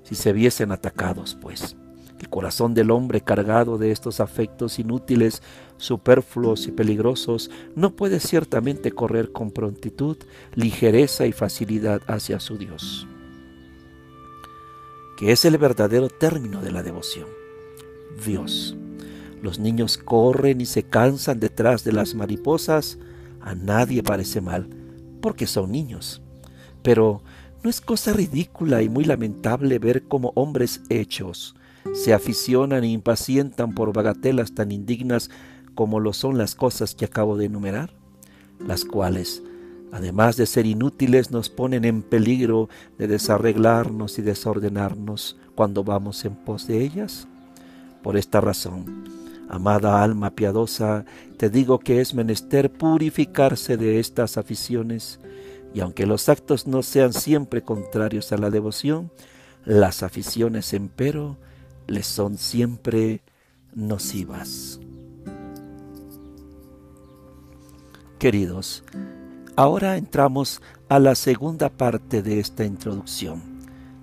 Si 0.03 0.15
se 0.15 0.33
viesen 0.33 0.73
atacados, 0.73 1.37
pues. 1.41 1.77
El 2.19 2.29
corazón 2.29 2.75
del 2.75 2.91
hombre 2.91 3.23
cargado 3.23 3.79
de 3.79 3.93
estos 3.93 4.21
afectos 4.21 4.79
inútiles, 4.79 5.43
superfluos 5.79 6.67
y 6.67 6.73
peligrosos 6.73 7.51
no 7.75 7.97
puede 7.97 8.21
ciertamente 8.21 8.93
correr 8.93 9.33
con 9.33 9.51
prontitud, 9.51 10.19
ligereza 10.55 11.27
y 11.27 11.33
facilidad 11.33 12.03
hacia 12.07 12.39
su 12.39 12.59
Dios, 12.59 13.07
que 15.21 15.33
es 15.33 15.45
el 15.45 15.59
verdadero 15.59 16.09
término 16.09 16.63
de 16.63 16.73
la 16.73 16.83
devoción. 16.83 17.27
Dios. 18.25 18.75
Los 19.43 19.59
niños 19.59 19.99
corren 19.99 20.63
y 20.63 20.67
se 20.67 20.83
cansan 20.83 21.39
detrás 21.41 21.85
de 21.85 21.93
las 21.93 22.15
mariposas, 22.15 22.97
a 23.43 23.55
nadie 23.55 24.03
parece 24.03 24.41
mal, 24.41 24.71
porque 25.21 25.47
son 25.47 25.73
niños. 25.73 26.23
Pero 26.83 27.23
no 27.63 27.69
es 27.69 27.83
cosa 27.83 28.15
ridícula 28.15 28.81
y 28.81 28.89
muy 28.89 29.05
lamentable 29.05 29.79
ver 29.79 30.05
cómo 30.05 30.33
hombres 30.37 30.81
hechos, 30.89 31.55
se 31.93 32.15
aficionan 32.15 32.83
e 32.85 32.89
impacientan 32.89 33.75
por 33.75 33.93
bagatelas 33.93 34.55
tan 34.55 34.73
indignas 34.73 35.29
como 35.75 36.01
lo 36.01 36.15
son 36.15 36.39
las 36.39 36.55
cosas 36.55 36.95
que 36.95 37.05
acabo 37.05 37.37
de 37.37 37.45
enumerar, 37.45 37.93
las 38.59 38.87
cuales, 38.87 39.43
además 39.93 40.37
de 40.37 40.47
ser 40.47 40.67
inútiles, 40.67 41.31
nos 41.31 41.49
ponen 41.49 41.85
en 41.85 42.03
peligro 42.03 42.69
de 42.99 43.07
desarreglarnos 43.07 44.19
y 44.19 44.23
desordenarnos 44.23 45.37
cuando 45.55 45.85
vamos 45.85 46.25
en 46.25 46.35
pos 46.35 46.67
de 46.67 46.83
ellas? 46.83 47.27
Por 48.03 48.17
esta 48.17 48.41
razón, 48.41 49.05
amada 49.49 50.03
alma 50.03 50.31
piadosa, 50.31 51.05
te 51.37 51.51
digo 51.51 51.79
que 51.81 52.01
es 52.01 52.15
menester 52.15 52.71
purificarse 52.71 53.77
de 53.77 53.99
estas 53.99 54.37
aficiones, 54.39 55.21
y 55.75 55.81
aunque 55.81 56.07
los 56.07 56.29
actos 56.29 56.67
no 56.67 56.83
sean 56.83 57.13
siempre 57.13 57.63
contrarios 57.63 58.33
a 58.33 58.39
la 58.39 58.51
devoción, 58.51 59.11
las 59.65 60.03
aficiones, 60.03 60.73
empero, 60.73 61.37
les 61.87 62.07
son 62.07 62.39
siempre 62.39 63.23
nocivas. 63.75 64.81
Queridos, 68.19 68.85
ahora 69.61 69.99
entramos 69.99 70.63
a 70.89 70.99
la 70.99 71.15
segunda 71.15 71.69
parte 71.69 72.23
de 72.23 72.41
esta 72.41 72.65
introducción. 72.65 73.43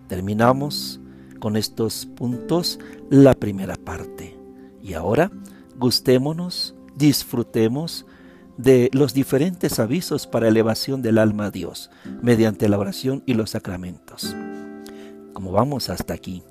Terminamos 0.08 1.00
con 1.40 1.58
estos 1.58 2.06
puntos 2.06 2.80
la 3.10 3.34
primera 3.34 3.76
parte. 3.76 4.38
Y 4.84 4.94
ahora 4.94 5.32
gustémonos, 5.80 6.76
disfrutemos 6.96 8.06
de 8.58 8.92
los 8.94 9.16
diferentes 9.16 9.80
avisos 9.80 10.28
para 10.28 10.48
elevación 10.48 11.02
del 11.02 11.18
alma 11.18 11.46
a 11.46 11.52
Dios 11.52 11.90
mediante 12.22 12.70
la 12.70 12.78
oración 12.78 13.24
y 13.26 13.34
los 13.34 13.50
sacramentos. 13.50 14.36
Como 15.34 15.52
vamos 15.52 15.90
hasta 15.90 16.14
aquí, 16.14 16.44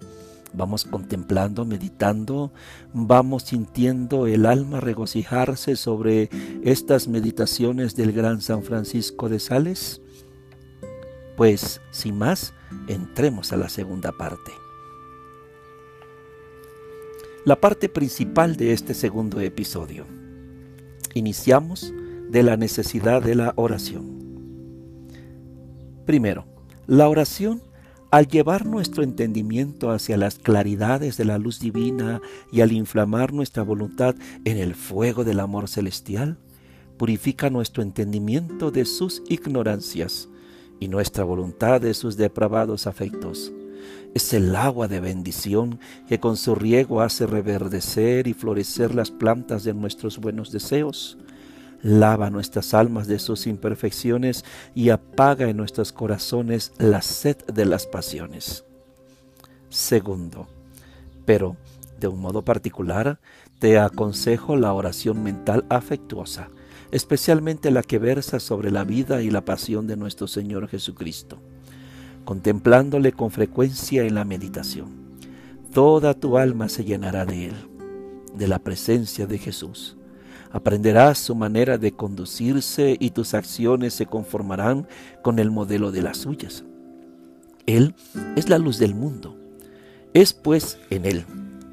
vamos 0.53 0.85
contemplando, 0.85 1.65
meditando, 1.65 2.53
vamos 2.93 3.45
sintiendo 3.45 4.27
el 4.27 4.47
alma 4.47 4.81
regocijarse 4.81 5.77
sobre 5.77 6.31
estas 6.63 7.09
meditaciones 7.09 7.97
del 7.97 8.13
gran 8.13 8.41
San 8.41 8.63
Francisco 8.63 9.29
de 9.29 9.39
Sales. 9.39 10.01
Pues, 11.37 11.81
sin 11.91 12.19
más, 12.19 12.55
entremos 12.89 13.53
a 13.53 13.57
la 13.57 13.69
segunda 13.69 14.13
parte. 14.13 14.53
La 17.45 17.61
parte 17.61 17.89
principal 17.89 18.57
de 18.57 18.73
este 18.73 18.95
segundo 18.95 19.41
episodio. 19.41 20.07
Iniciamos 21.15 21.93
de 22.29 22.43
la 22.43 22.57
necesidad 22.57 23.23
de 23.23 23.35
la 23.35 23.53
oración. 23.57 24.17
Primero, 26.05 26.45
la 26.87 27.09
oración 27.09 27.63
al 28.17 28.29
llevar 28.29 28.65
nuestro 28.65 29.03
entendimiento 29.03 29.91
hacia 29.91 30.17
las 30.17 30.39
claridades 30.39 31.19
de 31.19 31.27
la 31.27 31.37
luz 31.37 31.61
divina 31.61 32.23
y 32.51 32.63
al 32.63 32.73
inflamar 32.73 33.35
nuestra 33.35 33.63
voluntad 33.63 34.15
en 34.47 34.57
el 34.57 34.75
fuego 34.75 35.23
del 35.23 35.39
amor 35.39 35.69
celestial, 35.69 36.39
purifica 36.97 37.51
nuestro 37.51 37.83
entendimiento 37.83 38.71
de 38.71 38.87
sus 38.87 39.23
ignorancias 39.29 40.31
y 40.81 40.89
nuestra 40.89 41.25
voluntad 41.25 41.79
de 41.83 41.93
sus 41.93 42.17
depravados 42.17 42.87
afectos 42.87 43.53
es 44.15 44.33
el 44.33 44.57
agua 44.57 44.89
de 44.89 45.01
bendición 45.01 45.79
que 46.09 46.19
con 46.19 46.39
su 46.39 46.55
riego 46.55 47.03
hace 47.03 47.27
reverdecer 47.27 48.27
y 48.29 48.33
florecer 48.33 48.95
las 48.95 49.11
plantas 49.11 49.63
de 49.63 49.75
nuestros 49.75 50.17
buenos 50.17 50.51
deseos. 50.53 51.19
Lava 51.83 52.31
nuestras 52.31 52.75
almas 52.75 53.07
de 53.07 53.19
sus 53.19 53.47
imperfecciones 53.47 54.45
y 54.75 54.91
apaga 54.91 55.49
en 55.49 55.57
nuestros 55.57 55.93
corazones 55.93 56.73
la 56.79 57.03
sed 57.03 57.37
de 57.47 57.65
las 57.65 57.87
pasiones. 57.87 58.65
Segundo, 59.69 60.49
pero 61.25 61.57
de 62.01 62.09
un 62.09 62.21
modo 62.21 62.43
particular, 62.43 63.21
te 63.59 63.79
aconsejo 63.79 64.57
la 64.57 64.73
oración 64.73 65.23
mental 65.23 65.65
afectuosa, 65.69 66.51
especialmente 66.91 67.71
la 67.71 67.83
que 67.83 67.99
versa 67.99 68.41
sobre 68.41 68.71
la 68.71 68.85
vida 68.85 69.23
y 69.23 69.31
la 69.31 69.45
pasión 69.45 69.87
de 69.87 69.97
nuestro 69.97 70.29
Señor 70.29 70.69
Jesucristo 70.69 71.41
contemplándole 72.27 73.13
con 73.13 73.31
frecuencia 73.31 74.05
en 74.05 74.17
la 74.17 74.25
meditación. 74.27 74.89
Toda 75.73 76.13
tu 76.13 76.37
alma 76.37 76.69
se 76.69 76.85
llenará 76.85 77.25
de 77.25 77.47
Él, 77.47 77.55
de 78.35 78.49
la 78.49 78.59
presencia 78.59 79.27
de 79.27 79.39
Jesús. 79.39 79.97
Aprenderás 80.53 81.19
su 81.19 81.35
manera 81.35 81.79
de 81.79 81.93
conducirse 81.93 82.97
y 82.99 83.11
tus 83.11 83.35
acciones 83.35 83.95
se 83.95 84.07
conformarán 84.07 84.87
con 85.23 85.39
el 85.39 85.51
modelo 85.51 85.93
de 85.93 86.03
las 86.03 86.19
suyas. 86.19 86.65
Él 87.67 87.95
es 88.37 88.49
la 88.49 88.59
luz 88.59 88.79
del 88.79 88.95
mundo. 88.95 89.37
Es 90.15 90.33
pues 90.33 90.79
en 90.91 91.05
Él, 91.05 91.25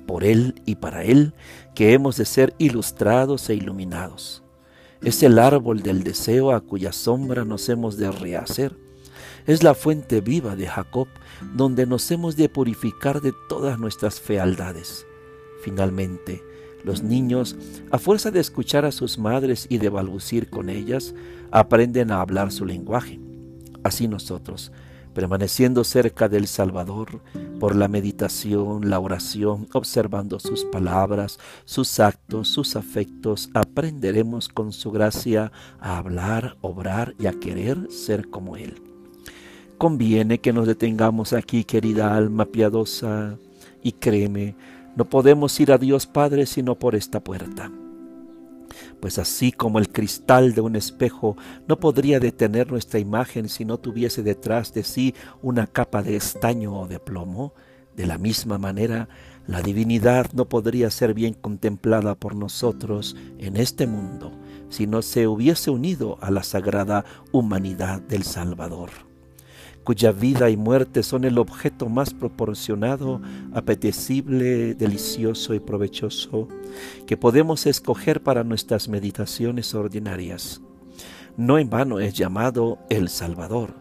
por 0.06 0.24
Él 0.24 0.62
y 0.66 0.76
para 0.76 1.04
Él 1.04 1.34
que 1.76 1.94
hemos 1.94 2.18
de 2.18 2.26
ser 2.26 2.54
ilustrados 2.58 3.50
e 3.50 3.56
iluminados. 3.56 4.44
Es 5.02 5.22
el 5.24 5.40
árbol 5.40 5.82
del 5.82 6.04
deseo 6.04 6.52
a 6.52 6.62
cuya 6.62 6.92
sombra 6.92 7.46
nos 7.46 7.70
hemos 7.70 7.98
de 7.98 8.12
rehacer 8.12 8.76
es 9.46 9.64
la 9.64 9.74
fuente 9.74 10.22
viva 10.22 10.56
de 10.56 10.68
Jacob, 10.68 11.08
donde 11.54 11.86
nos 11.86 12.10
hemos 12.12 12.38
de 12.38 12.50
purificar 12.50 13.22
de 13.22 13.34
todas 13.50 13.78
nuestras 13.78 14.20
fealdades. 14.20 15.06
Finalmente, 15.62 16.42
los 16.84 17.04
niños, 17.04 17.56
a 17.92 17.98
fuerza 17.98 18.32
de 18.32 18.40
escuchar 18.40 18.86
a 18.86 18.92
sus 18.92 19.18
madres 19.18 19.68
y 19.70 19.78
de 19.78 19.90
balbucir 19.90 20.50
con 20.50 20.70
ellas, 20.70 21.14
aprenden 21.52 22.12
a 22.12 22.22
hablar 22.22 22.52
su 22.52 22.66
lenguaje. 22.66 23.20
Así 23.84 24.08
nosotros, 24.08 24.72
permaneciendo 25.14 25.84
cerca 25.84 26.28
del 26.28 26.48
Salvador, 26.48 27.22
por 27.60 27.76
la 27.76 27.88
meditación, 27.88 28.90
la 28.90 29.00
oración, 29.00 29.68
observando 29.74 30.40
sus 30.40 30.66
palabras, 30.66 31.40
sus 31.66 32.00
actos, 32.00 32.50
sus 32.50 32.76
afectos, 32.76 33.50
aprenderemos 33.54 34.50
con 34.50 34.74
su 34.74 34.92
gracia 34.92 35.52
a 35.80 35.98
hablar, 35.98 36.58
obrar 36.62 37.16
y 37.20 37.28
a 37.28 37.34
querer 37.34 37.90
ser 37.92 38.30
como 38.30 38.58
Él. 38.58 38.82
Conviene 39.78 40.40
que 40.40 40.54
nos 40.54 40.68
detengamos 40.68 41.34
aquí, 41.34 41.64
querida 41.64 42.16
alma 42.16 42.46
piadosa, 42.46 43.38
y 43.82 43.92
créeme, 43.94 44.56
no 44.96 45.06
podemos 45.06 45.60
ir 45.60 45.72
a 45.72 45.78
Dios 45.78 46.06
Padre 46.08 46.46
sino 46.46 46.76
por 46.76 46.96
esta 46.96 47.20
puerta. 47.20 47.72
Pues 49.00 49.20
así 49.20 49.52
como 49.52 49.80
el 49.80 49.90
cristal 49.90 50.54
de 50.54 50.62
un 50.62 50.76
espejo 50.76 51.38
no 51.68 51.80
podría 51.80 52.20
detener 52.20 52.72
nuestra 52.72 53.00
imagen 53.00 53.50
si 53.50 53.66
no 53.66 53.78
tuviese 53.78 54.24
detrás 54.24 54.74
de 54.74 54.84
sí 54.84 55.14
una 55.42 55.68
capa 55.68 56.02
de 56.02 56.16
estaño 56.16 56.80
o 56.80 56.88
de 56.88 57.00
plomo, 57.00 57.54
de 57.96 58.08
la 58.08 58.18
misma 58.18 58.58
manera 58.58 59.10
la 59.46 59.62
divinidad 59.62 60.32
no 60.34 60.48
podría 60.48 60.90
ser 60.90 61.14
bien 61.14 61.34
contemplada 61.34 62.16
por 62.16 62.36
nosotros 62.36 63.16
en 63.38 63.58
este 63.58 63.88
mundo 63.88 64.32
si 64.70 64.88
no 64.88 65.02
se 65.02 65.28
hubiese 65.28 65.70
unido 65.70 66.18
a 66.22 66.32
la 66.32 66.44
sagrada 66.44 67.06
humanidad 67.32 68.02
del 68.02 68.24
Salvador 68.24 69.13
cuya 69.84 70.12
vida 70.12 70.50
y 70.50 70.58
muerte 70.58 71.04
son 71.04 71.26
el 71.26 71.38
objeto 71.38 71.90
más 71.90 72.14
proporcionado, 72.14 73.22
apetecible, 73.54 74.76
delicioso 74.76 75.54
y 75.54 75.60
provechoso 75.60 76.48
que 77.06 77.18
podemos 77.18 77.66
escoger 77.66 78.24
para 78.24 78.44
nuestras 78.44 78.88
meditaciones 78.88 79.74
ordinarias. 79.74 80.62
No 81.36 81.58
en 81.58 81.70
vano 81.70 82.00
es 82.00 82.14
llamado 82.14 82.80
el 82.90 83.10
Salvador, 83.10 83.74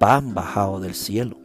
pan 0.00 0.34
bajado 0.34 0.80
del 0.80 0.94
cielo, 0.94 1.38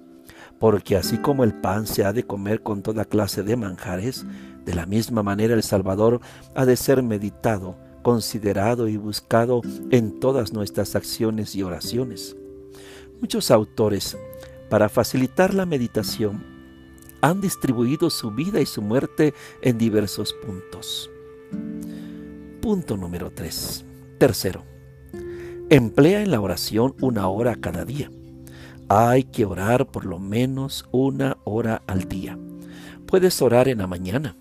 porque 0.59 0.95
así 0.95 1.17
como 1.17 1.43
el 1.43 1.53
pan 1.53 1.85
se 1.85 2.05
ha 2.05 2.13
de 2.13 2.23
comer 2.23 2.63
con 2.63 2.81
toda 2.81 3.05
clase 3.05 3.43
de 3.43 3.55
manjares, 3.55 4.25
de 4.65 4.75
la 4.75 4.85
misma 4.85 5.23
manera 5.23 5.53
el 5.53 5.63
Salvador 5.63 6.21
ha 6.55 6.65
de 6.65 6.75
ser 6.75 7.03
meditado, 7.03 7.77
considerado 8.01 8.87
y 8.87 8.97
buscado 8.97 9.61
en 9.91 10.19
todas 10.19 10.53
nuestras 10.53 10.95
acciones 10.95 11.55
y 11.55 11.63
oraciones. 11.63 12.35
Muchos 13.21 13.51
autores, 13.51 14.17
para 14.67 14.89
facilitar 14.89 15.53
la 15.53 15.67
meditación, 15.67 16.43
han 17.21 17.39
distribuido 17.39 18.09
su 18.09 18.31
vida 18.31 18.59
y 18.59 18.65
su 18.65 18.81
muerte 18.81 19.35
en 19.61 19.77
diversos 19.77 20.33
puntos. 20.33 21.07
Punto 22.63 22.97
número 22.97 23.29
3. 23.29 23.85
Tercero, 24.17 24.63
emplea 25.69 26.23
en 26.23 26.31
la 26.31 26.41
oración 26.41 26.95
una 26.99 27.27
hora 27.27 27.55
cada 27.57 27.85
día. 27.85 28.09
Hay 28.89 29.25
que 29.25 29.45
orar 29.45 29.85
por 29.85 30.05
lo 30.05 30.17
menos 30.17 30.87
una 30.91 31.37
hora 31.43 31.83
al 31.85 32.09
día. 32.09 32.39
Puedes 33.05 33.39
orar 33.43 33.67
en 33.67 33.77
la 33.77 33.87
mañana, 33.87 34.35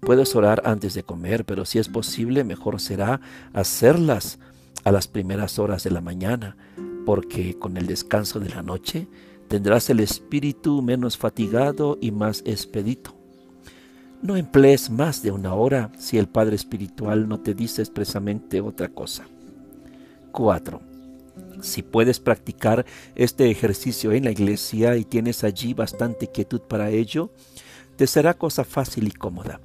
puedes 0.00 0.34
orar 0.34 0.62
antes 0.64 0.94
de 0.94 1.04
comer, 1.04 1.44
pero 1.44 1.64
si 1.64 1.78
es 1.78 1.88
posible, 1.88 2.42
mejor 2.42 2.80
será 2.80 3.20
hacerlas 3.52 4.40
a 4.82 4.90
las 4.90 5.06
primeras 5.06 5.60
horas 5.60 5.84
de 5.84 5.92
la 5.92 6.00
mañana, 6.00 6.56
porque 7.08 7.58
con 7.58 7.78
el 7.78 7.86
descanso 7.86 8.38
de 8.38 8.50
la 8.50 8.62
noche 8.62 9.08
tendrás 9.48 9.88
el 9.88 10.00
espíritu 10.00 10.82
menos 10.82 11.16
fatigado 11.16 11.96
y 12.02 12.10
más 12.10 12.42
expedito. 12.44 13.14
No 14.20 14.36
emplees 14.36 14.90
más 14.90 15.22
de 15.22 15.30
una 15.30 15.54
hora 15.54 15.90
si 15.98 16.18
el 16.18 16.28
Padre 16.28 16.54
Espiritual 16.54 17.26
no 17.26 17.40
te 17.40 17.54
dice 17.54 17.80
expresamente 17.80 18.60
otra 18.60 18.88
cosa. 18.88 19.26
4. 20.32 20.82
Si 21.62 21.80
puedes 21.80 22.20
practicar 22.20 22.84
este 23.14 23.50
ejercicio 23.50 24.12
en 24.12 24.24
la 24.24 24.32
iglesia 24.32 24.98
y 24.98 25.06
tienes 25.06 25.44
allí 25.44 25.72
bastante 25.72 26.26
quietud 26.26 26.60
para 26.60 26.90
ello, 26.90 27.30
te 27.96 28.06
será 28.06 28.34
cosa 28.34 28.64
fácil 28.64 29.08
y 29.08 29.12
cómoda. 29.12 29.62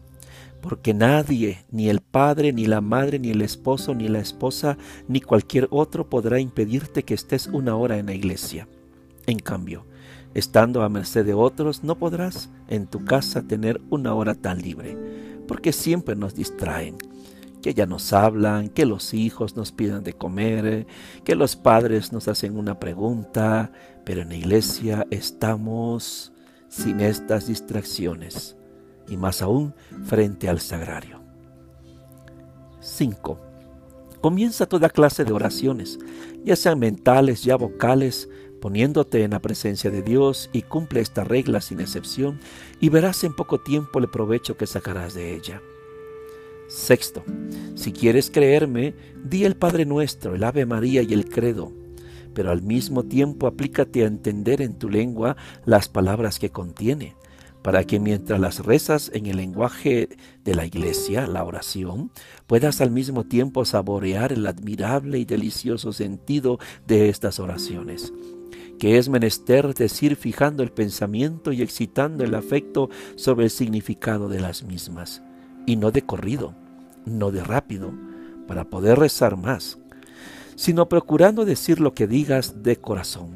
Porque 0.63 0.93
nadie, 0.93 1.65
ni 1.71 1.89
el 1.89 1.99
padre, 1.99 2.53
ni 2.53 2.67
la 2.67 2.79
madre, 2.79 3.19
ni 3.19 3.31
el 3.31 3.41
esposo, 3.41 3.93
ni 3.93 4.07
la 4.07 4.19
esposa, 4.19 4.77
ni 5.09 5.19
cualquier 5.19 5.67
otro 5.71 6.09
podrá 6.09 6.39
impedirte 6.39 7.03
que 7.03 7.13
estés 7.13 7.47
una 7.47 7.75
hora 7.75 7.97
en 7.97 8.05
la 8.05 8.13
iglesia. 8.13 8.69
En 9.27 9.39
cambio, 9.39 9.85
estando 10.33 10.81
a 10.81 10.87
merced 10.87 11.25
de 11.25 11.33
otros, 11.33 11.83
no 11.83 11.97
podrás 11.97 12.49
en 12.69 12.87
tu 12.87 13.03
casa 13.03 13.41
tener 13.41 13.81
una 13.89 14.13
hora 14.13 14.35
tan 14.35 14.61
libre, 14.61 14.97
porque 15.49 15.73
siempre 15.73 16.15
nos 16.15 16.33
distraen, 16.33 16.95
que 17.61 17.73
ya 17.73 17.85
nos 17.85 18.13
hablan, 18.13 18.69
que 18.69 18.85
los 18.85 19.13
hijos 19.13 19.57
nos 19.57 19.73
piden 19.73 20.03
de 20.03 20.13
comer, 20.13 20.87
que 21.25 21.35
los 21.35 21.57
padres 21.57 22.13
nos 22.13 22.29
hacen 22.29 22.57
una 22.57 22.79
pregunta, 22.79 23.73
pero 24.05 24.21
en 24.21 24.29
la 24.29 24.35
iglesia 24.35 25.07
estamos 25.11 26.31
sin 26.69 27.01
estas 27.01 27.47
distracciones 27.47 28.55
y 29.13 29.17
más 29.17 29.41
aún 29.41 29.73
frente 30.05 30.49
al 30.49 30.59
sagrario. 30.59 31.21
5. 32.81 33.39
Comienza 34.19 34.65
toda 34.65 34.89
clase 34.89 35.23
de 35.23 35.31
oraciones, 35.31 35.99
ya 36.43 36.55
sean 36.55 36.79
mentales, 36.79 37.43
ya 37.43 37.55
vocales, 37.55 38.29
poniéndote 38.59 39.23
en 39.23 39.31
la 39.31 39.41
presencia 39.41 39.91
de 39.91 40.01
Dios 40.01 40.49
y 40.53 40.63
cumple 40.63 41.01
esta 41.01 41.23
regla 41.23 41.61
sin 41.61 41.79
excepción 41.79 42.39
y 42.79 42.89
verás 42.89 43.23
en 43.23 43.35
poco 43.35 43.59
tiempo 43.59 43.99
el 43.99 44.09
provecho 44.09 44.57
que 44.57 44.67
sacarás 44.67 45.13
de 45.13 45.35
ella. 45.35 45.61
Sexto, 46.67 47.23
si 47.75 47.91
quieres 47.91 48.31
creerme, 48.31 48.95
di 49.23 49.43
el 49.43 49.55
Padre 49.55 49.85
Nuestro, 49.85 50.35
el 50.35 50.43
Ave 50.43 50.65
María 50.65 51.01
y 51.03 51.13
el 51.13 51.29
Credo, 51.29 51.71
pero 52.33 52.51
al 52.51 52.61
mismo 52.61 53.03
tiempo 53.03 53.47
aplícate 53.47 54.03
a 54.03 54.07
entender 54.07 54.61
en 54.61 54.79
tu 54.79 54.89
lengua 54.89 55.35
las 55.65 55.89
palabras 55.89 56.39
que 56.39 56.49
contiene 56.49 57.15
para 57.63 57.85
que 57.85 57.99
mientras 57.99 58.39
las 58.39 58.65
rezas 58.65 59.09
en 59.13 59.25
el 59.25 59.37
lenguaje 59.37 60.09
de 60.43 60.55
la 60.55 60.65
iglesia, 60.65 61.25
la 61.27 61.43
oración, 61.43 62.11
puedas 62.45 62.81
al 62.81 62.91
mismo 62.91 63.23
tiempo 63.23 63.65
saborear 63.65 64.31
el 64.31 64.45
admirable 64.45 65.17
y 65.17 65.25
delicioso 65.25 65.93
sentido 65.93 66.59
de 66.85 67.09
estas 67.09 67.39
oraciones 67.39 68.13
que 68.79 68.97
es 68.97 69.07
menester 69.07 69.73
decir 69.73 70.17
fijando 70.17 70.61
el 70.61 70.69
pensamiento 70.69 71.53
y 71.53 71.61
excitando 71.61 72.25
el 72.25 72.35
afecto 72.35 72.89
sobre 73.15 73.45
el 73.45 73.49
significado 73.49 74.27
de 74.27 74.41
las 74.41 74.63
mismas, 74.63 75.21
y 75.65 75.77
no 75.77 75.91
de 75.91 76.01
corrido, 76.01 76.53
no 77.05 77.31
de 77.31 77.43
rápido, 77.43 77.93
para 78.45 78.65
poder 78.65 78.99
rezar 78.99 79.37
más, 79.37 79.77
sino 80.55 80.89
procurando 80.89 81.45
decir 81.45 81.79
lo 81.79 81.93
que 81.93 82.07
digas 82.07 82.63
de 82.63 82.75
corazón, 82.75 83.29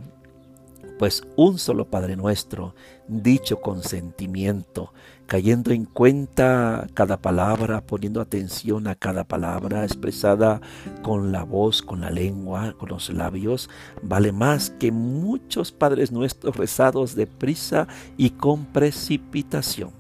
pues 0.98 1.24
un 1.36 1.60
solo 1.60 1.90
Padre 1.90 2.16
nuestro, 2.16 2.76
dicho 3.08 3.62
con 3.62 3.84
sentimiento, 3.84 4.94
cayendo 5.28 5.72
en 5.72 5.86
cuenta 5.86 6.88
cada 6.94 7.18
palabra, 7.18 7.82
poniendo 7.82 8.22
atención 8.22 8.88
a 8.88 8.96
cada 8.96 9.24
palabra 9.24 9.84
expresada 9.84 10.62
con 11.04 11.32
la 11.32 11.44
voz, 11.44 11.82
con 11.82 12.02
la 12.02 12.10
lengua, 12.10 12.74
con 12.78 12.90
los 12.90 13.10
labios, 13.10 13.70
vale 14.02 14.32
más 14.32 14.72
que 14.72 14.92
muchos 14.92 15.72
Padres 15.72 16.12
nuestros 16.12 16.56
rezados 16.56 17.16
de 17.16 17.28
prisa 17.28 17.88
y 18.18 18.32
con 18.32 18.66
precipitación. 18.66 19.92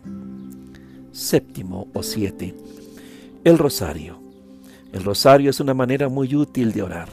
Séptimo 1.11 1.87
o 1.93 2.03
siete. 2.03 2.55
El 3.43 3.57
rosario. 3.57 4.19
El 4.93 5.03
rosario 5.03 5.49
es 5.49 5.59
una 5.59 5.73
manera 5.73 6.09
muy 6.09 6.35
útil 6.35 6.71
de 6.71 6.81
orar, 6.81 7.09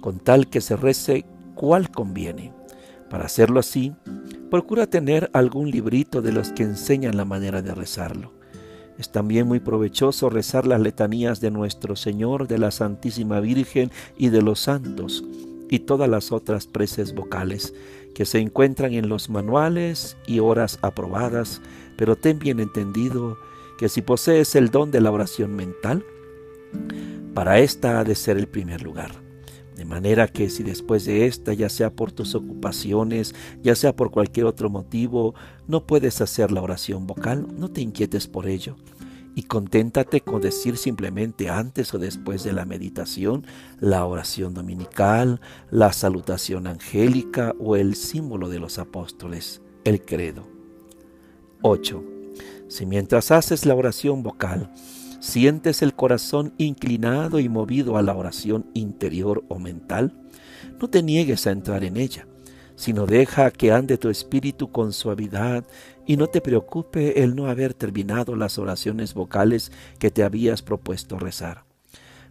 con 0.00 0.18
tal 0.18 0.48
que 0.48 0.60
se 0.60 0.76
rece 0.76 1.24
cual 1.54 1.90
conviene. 1.90 2.55
Para 3.16 3.28
hacerlo 3.28 3.60
así, 3.60 3.94
procura 4.50 4.86
tener 4.88 5.30
algún 5.32 5.70
librito 5.70 6.20
de 6.20 6.32
los 6.32 6.50
que 6.50 6.64
enseñan 6.64 7.16
la 7.16 7.24
manera 7.24 7.62
de 7.62 7.74
rezarlo. 7.74 8.34
Es 8.98 9.10
también 9.10 9.46
muy 9.46 9.58
provechoso 9.58 10.28
rezar 10.28 10.66
las 10.66 10.82
letanías 10.82 11.40
de 11.40 11.50
nuestro 11.50 11.96
Señor, 11.96 12.46
de 12.46 12.58
la 12.58 12.70
Santísima 12.70 13.40
Virgen 13.40 13.90
y 14.18 14.28
de 14.28 14.42
los 14.42 14.60
santos, 14.60 15.24
y 15.70 15.78
todas 15.78 16.10
las 16.10 16.30
otras 16.30 16.66
preces 16.66 17.14
vocales 17.14 17.72
que 18.14 18.26
se 18.26 18.38
encuentran 18.38 18.92
en 18.92 19.08
los 19.08 19.30
manuales 19.30 20.18
y 20.26 20.40
horas 20.40 20.78
aprobadas, 20.82 21.62
pero 21.96 22.16
ten 22.16 22.38
bien 22.38 22.60
entendido 22.60 23.38
que 23.78 23.88
si 23.88 24.02
posees 24.02 24.54
el 24.56 24.68
don 24.68 24.90
de 24.90 25.00
la 25.00 25.10
oración 25.10 25.56
mental, 25.56 26.04
para 27.32 27.60
esta 27.60 27.98
ha 27.98 28.04
de 28.04 28.14
ser 28.14 28.36
el 28.36 28.46
primer 28.46 28.82
lugar. 28.82 29.25
De 29.76 29.84
manera 29.84 30.26
que 30.26 30.48
si 30.48 30.62
después 30.62 31.04
de 31.04 31.26
esta, 31.26 31.52
ya 31.52 31.68
sea 31.68 31.90
por 31.90 32.10
tus 32.10 32.34
ocupaciones, 32.34 33.34
ya 33.62 33.74
sea 33.74 33.94
por 33.94 34.10
cualquier 34.10 34.46
otro 34.46 34.70
motivo, 34.70 35.34
no 35.68 35.86
puedes 35.86 36.22
hacer 36.22 36.50
la 36.50 36.62
oración 36.62 37.06
vocal, 37.06 37.46
no 37.58 37.70
te 37.70 37.82
inquietes 37.82 38.26
por 38.26 38.48
ello. 38.48 38.76
Y 39.34 39.42
conténtate 39.42 40.22
con 40.22 40.40
decir 40.40 40.78
simplemente 40.78 41.50
antes 41.50 41.92
o 41.92 41.98
después 41.98 42.42
de 42.42 42.54
la 42.54 42.64
meditación 42.64 43.46
la 43.78 44.06
oración 44.06 44.54
dominical, 44.54 45.42
la 45.70 45.92
salutación 45.92 46.66
angélica 46.66 47.54
o 47.60 47.76
el 47.76 47.96
símbolo 47.96 48.48
de 48.48 48.60
los 48.60 48.78
apóstoles, 48.78 49.60
el 49.84 50.02
credo. 50.06 50.48
8. 51.60 52.02
Si 52.68 52.86
mientras 52.86 53.30
haces 53.30 53.66
la 53.66 53.74
oración 53.74 54.22
vocal, 54.22 54.72
¿Sientes 55.20 55.82
el 55.82 55.94
corazón 55.94 56.52
inclinado 56.58 57.40
y 57.40 57.48
movido 57.48 57.96
a 57.96 58.02
la 58.02 58.14
oración 58.14 58.66
interior 58.74 59.44
o 59.48 59.58
mental? 59.58 60.12
No 60.80 60.88
te 60.88 61.02
niegues 61.02 61.46
a 61.46 61.52
entrar 61.52 61.84
en 61.84 61.96
ella, 61.96 62.26
sino 62.76 63.06
deja 63.06 63.50
que 63.50 63.72
ande 63.72 63.96
tu 63.96 64.10
espíritu 64.10 64.70
con 64.70 64.92
suavidad 64.92 65.64
y 66.06 66.16
no 66.16 66.26
te 66.26 66.40
preocupe 66.40 67.22
el 67.22 67.34
no 67.34 67.46
haber 67.46 67.72
terminado 67.72 68.36
las 68.36 68.58
oraciones 68.58 69.14
vocales 69.14 69.72
que 69.98 70.10
te 70.10 70.22
habías 70.22 70.62
propuesto 70.62 71.18
rezar. 71.18 71.64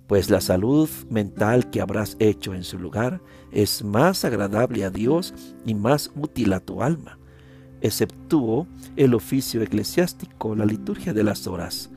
Pues 0.08 0.30
la 0.30 0.39
salud 0.39 0.88
mental 1.10 1.71
que 1.71 1.82
habrás 1.82 2.15
hecho 2.19 2.54
en 2.54 2.63
su 2.63 2.78
lugar 2.78 3.21
es 3.52 3.84
más 3.84 4.24
agradable 4.24 4.86
a 4.86 4.91
Dios 4.91 5.34
y 5.65 5.74
más 5.74 6.12
útil 6.15 6.54
a 6.54 6.60
tu 6.60 6.84
alma. 6.84 7.17
Exceptúo 7.82 8.67
el 8.95 9.15
oficio 9.15 9.63
eclesiástico, 9.63 10.56
la 10.56 10.65
liturgia 10.65 11.13
de 11.13 11.24
las 11.24 11.48
horas, 11.48 11.89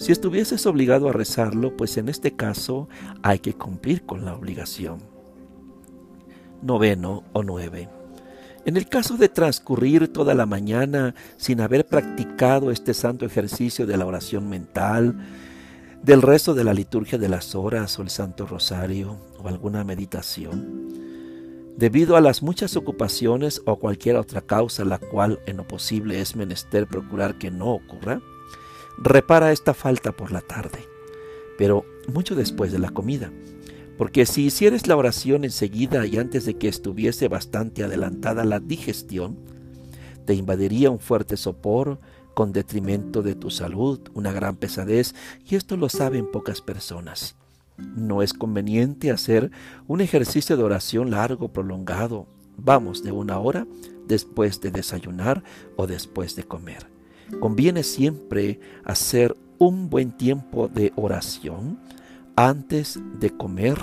si 0.00 0.12
estuvieses 0.12 0.64
obligado 0.64 1.10
a 1.10 1.12
rezarlo, 1.12 1.76
pues 1.76 1.98
en 1.98 2.08
este 2.08 2.32
caso 2.32 2.88
hay 3.22 3.38
que 3.38 3.52
cumplir 3.52 4.06
con 4.06 4.24
la 4.24 4.34
obligación. 4.34 5.02
Noveno 6.62 7.22
o 7.34 7.42
nueve. 7.42 7.90
En 8.64 8.78
el 8.78 8.88
caso 8.88 9.18
de 9.18 9.28
transcurrir 9.28 10.08
toda 10.08 10.34
la 10.34 10.46
mañana 10.46 11.14
sin 11.36 11.60
haber 11.60 11.86
practicado 11.86 12.70
este 12.70 12.94
santo 12.94 13.26
ejercicio 13.26 13.86
de 13.86 13.98
la 13.98 14.06
oración 14.06 14.48
mental, 14.48 15.18
del 16.02 16.22
rezo 16.22 16.54
de 16.54 16.64
la 16.64 16.72
liturgia 16.72 17.18
de 17.18 17.28
las 17.28 17.54
horas 17.54 17.98
o 17.98 18.02
el 18.02 18.08
Santo 18.08 18.46
Rosario 18.46 19.18
o 19.38 19.48
alguna 19.48 19.84
meditación, 19.84 20.88
debido 21.76 22.16
a 22.16 22.22
las 22.22 22.42
muchas 22.42 22.74
ocupaciones 22.74 23.60
o 23.66 23.76
cualquier 23.76 24.16
otra 24.16 24.40
causa 24.40 24.82
la 24.86 24.96
cual 24.96 25.40
en 25.44 25.58
lo 25.58 25.68
posible 25.68 26.22
es 26.22 26.36
menester 26.36 26.86
procurar 26.86 27.36
que 27.36 27.50
no 27.50 27.74
ocurra, 27.74 28.22
repara 28.98 29.52
esta 29.52 29.74
falta 29.74 30.12
por 30.12 30.32
la 30.32 30.40
tarde, 30.40 30.86
pero 31.58 31.84
mucho 32.12 32.34
después 32.34 32.72
de 32.72 32.78
la 32.78 32.90
comida. 32.90 33.32
Porque 33.96 34.24
si 34.24 34.46
hicieres 34.46 34.86
la 34.86 34.96
oración 34.96 35.44
enseguida 35.44 36.06
y 36.06 36.16
antes 36.16 36.46
de 36.46 36.54
que 36.54 36.68
estuviese 36.68 37.28
bastante 37.28 37.84
adelantada 37.84 38.44
la 38.44 38.58
digestión, 38.58 39.36
te 40.24 40.34
invadiría 40.34 40.90
un 40.90 41.00
fuerte 41.00 41.36
sopor 41.36 41.98
con 42.34 42.52
detrimento 42.52 43.22
de 43.22 43.34
tu 43.34 43.50
salud, 43.50 44.00
una 44.14 44.32
gran 44.32 44.56
pesadez, 44.56 45.14
y 45.46 45.56
esto 45.56 45.76
lo 45.76 45.88
saben 45.88 46.30
pocas 46.30 46.60
personas. 46.60 47.36
No 47.76 48.22
es 48.22 48.32
conveniente 48.32 49.10
hacer 49.10 49.50
un 49.86 50.00
ejercicio 50.00 50.56
de 50.56 50.62
oración 50.62 51.10
largo, 51.10 51.48
prolongado, 51.48 52.26
vamos, 52.56 53.02
de 53.02 53.12
una 53.12 53.38
hora 53.38 53.66
después 54.06 54.60
de 54.60 54.70
desayunar 54.70 55.42
o 55.76 55.86
después 55.86 56.36
de 56.36 56.44
comer. 56.44 56.89
Conviene 57.38 57.82
siempre 57.82 58.60
hacer 58.84 59.36
un 59.58 59.90
buen 59.90 60.12
tiempo 60.12 60.68
de 60.68 60.92
oración 60.96 61.78
antes 62.34 62.98
de 63.18 63.30
comer, 63.30 63.78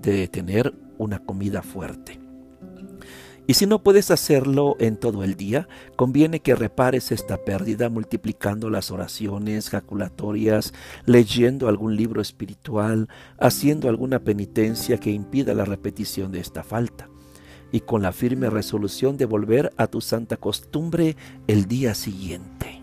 de 0.00 0.28
tener 0.28 0.72
una 0.98 1.18
comida 1.18 1.62
fuerte. 1.62 2.20
Y 3.46 3.54
si 3.54 3.66
no 3.66 3.82
puedes 3.82 4.10
hacerlo 4.10 4.76
en 4.78 4.96
todo 4.96 5.22
el 5.22 5.34
día, 5.34 5.68
conviene 5.96 6.40
que 6.40 6.54
repares 6.54 7.12
esta 7.12 7.36
pérdida 7.36 7.90
multiplicando 7.90 8.70
las 8.70 8.90
oraciones 8.90 9.68
jaculatorias, 9.68 10.72
leyendo 11.04 11.68
algún 11.68 11.94
libro 11.94 12.22
espiritual, 12.22 13.08
haciendo 13.38 13.90
alguna 13.90 14.20
penitencia 14.20 14.96
que 14.96 15.10
impida 15.10 15.52
la 15.52 15.66
repetición 15.66 16.32
de 16.32 16.40
esta 16.40 16.62
falta 16.62 17.10
y 17.74 17.80
con 17.80 18.02
la 18.02 18.12
firme 18.12 18.50
resolución 18.50 19.16
de 19.16 19.24
volver 19.24 19.72
a 19.76 19.88
tu 19.88 20.00
santa 20.00 20.36
costumbre 20.36 21.16
el 21.48 21.66
día 21.66 21.96
siguiente. 21.96 22.80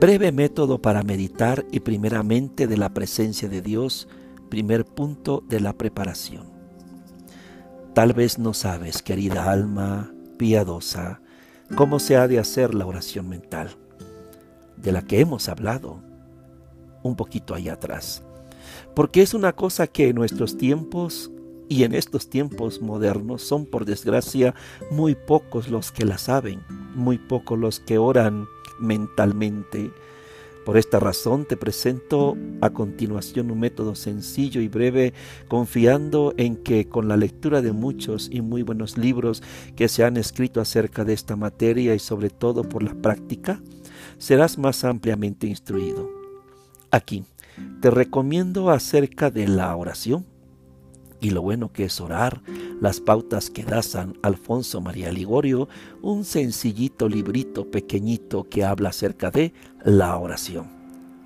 Breve 0.00 0.32
método 0.32 0.80
para 0.80 1.02
meditar 1.02 1.66
y 1.70 1.80
primeramente 1.80 2.66
de 2.66 2.78
la 2.78 2.94
presencia 2.94 3.50
de 3.50 3.60
Dios, 3.60 4.08
primer 4.48 4.86
punto 4.86 5.44
de 5.50 5.60
la 5.60 5.74
preparación. 5.74 6.44
Tal 7.92 8.14
vez 8.14 8.38
no 8.38 8.54
sabes, 8.54 9.02
querida 9.02 9.52
alma 9.52 10.10
piadosa, 10.38 11.20
cómo 11.74 11.98
se 11.98 12.16
ha 12.16 12.26
de 12.26 12.38
hacer 12.38 12.74
la 12.74 12.86
oración 12.86 13.28
mental. 13.28 13.76
de 14.78 14.92
la 14.92 15.02
que 15.02 15.20
hemos 15.20 15.50
hablado 15.50 16.00
un 17.02 17.16
poquito 17.16 17.54
allá 17.54 17.74
atrás. 17.74 18.22
Porque 18.94 19.20
es 19.20 19.34
una 19.34 19.52
cosa 19.52 19.86
que 19.86 20.08
en 20.08 20.16
nuestros 20.16 20.56
tiempos 20.56 21.30
y 21.68 21.84
en 21.84 21.94
estos 21.94 22.28
tiempos 22.28 22.80
modernos 22.80 23.42
son 23.42 23.66
por 23.66 23.84
desgracia 23.84 24.54
muy 24.90 25.14
pocos 25.14 25.68
los 25.68 25.92
que 25.92 26.04
la 26.04 26.18
saben, 26.18 26.60
muy 26.94 27.18
pocos 27.18 27.58
los 27.58 27.80
que 27.80 27.98
oran 27.98 28.46
mentalmente. 28.78 29.90
Por 30.64 30.76
esta 30.76 30.98
razón 30.98 31.44
te 31.44 31.56
presento 31.56 32.36
a 32.60 32.70
continuación 32.70 33.52
un 33.52 33.60
método 33.60 33.94
sencillo 33.94 34.60
y 34.60 34.68
breve, 34.68 35.14
confiando 35.46 36.34
en 36.36 36.56
que 36.56 36.88
con 36.88 37.06
la 37.06 37.16
lectura 37.16 37.62
de 37.62 37.72
muchos 37.72 38.28
y 38.32 38.40
muy 38.40 38.62
buenos 38.62 38.98
libros 38.98 39.44
que 39.76 39.88
se 39.88 40.02
han 40.02 40.16
escrito 40.16 40.60
acerca 40.60 41.04
de 41.04 41.12
esta 41.12 41.36
materia 41.36 41.94
y 41.94 42.00
sobre 42.00 42.30
todo 42.30 42.64
por 42.64 42.82
la 42.82 42.94
práctica, 42.94 43.60
serás 44.18 44.58
más 44.58 44.82
ampliamente 44.82 45.46
instruido. 45.46 46.10
Aquí 46.90 47.24
te 47.80 47.90
recomiendo 47.90 48.70
acerca 48.70 49.30
de 49.30 49.46
la 49.46 49.74
oración 49.76 50.26
y 51.20 51.30
lo 51.30 51.42
bueno 51.42 51.72
que 51.72 51.84
es 51.84 52.00
orar, 52.00 52.42
las 52.80 53.00
pautas 53.00 53.50
que 53.50 53.64
da 53.64 53.82
San 53.82 54.18
Alfonso 54.22 54.80
María 54.80 55.10
Ligorio, 55.12 55.68
un 56.02 56.24
sencillito 56.24 57.08
librito 57.08 57.70
pequeñito 57.70 58.48
que 58.48 58.64
habla 58.64 58.90
acerca 58.90 59.30
de 59.30 59.52
la 59.84 60.16
oración. 60.16 60.66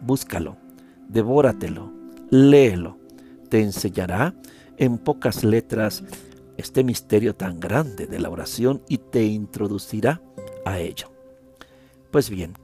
Búscalo, 0.00 0.57
devóratelo, 1.09 1.92
léelo. 2.31 2.98
Te 3.48 3.61
enseñará 3.61 4.35
en 4.76 4.98
pocas 4.98 5.44
letras 5.44 6.05
este 6.57 6.85
misterio 6.85 7.35
tan 7.35 7.59
grande 7.59 8.07
de 8.07 8.18
la 8.18 8.31
oración 8.31 8.83
y 8.88 8.98
te 8.98 9.24
introducirá 9.24 10.22
a 10.64 10.79
ello. 10.79 11.11
Pues 12.11 12.31
bien, 12.31 12.55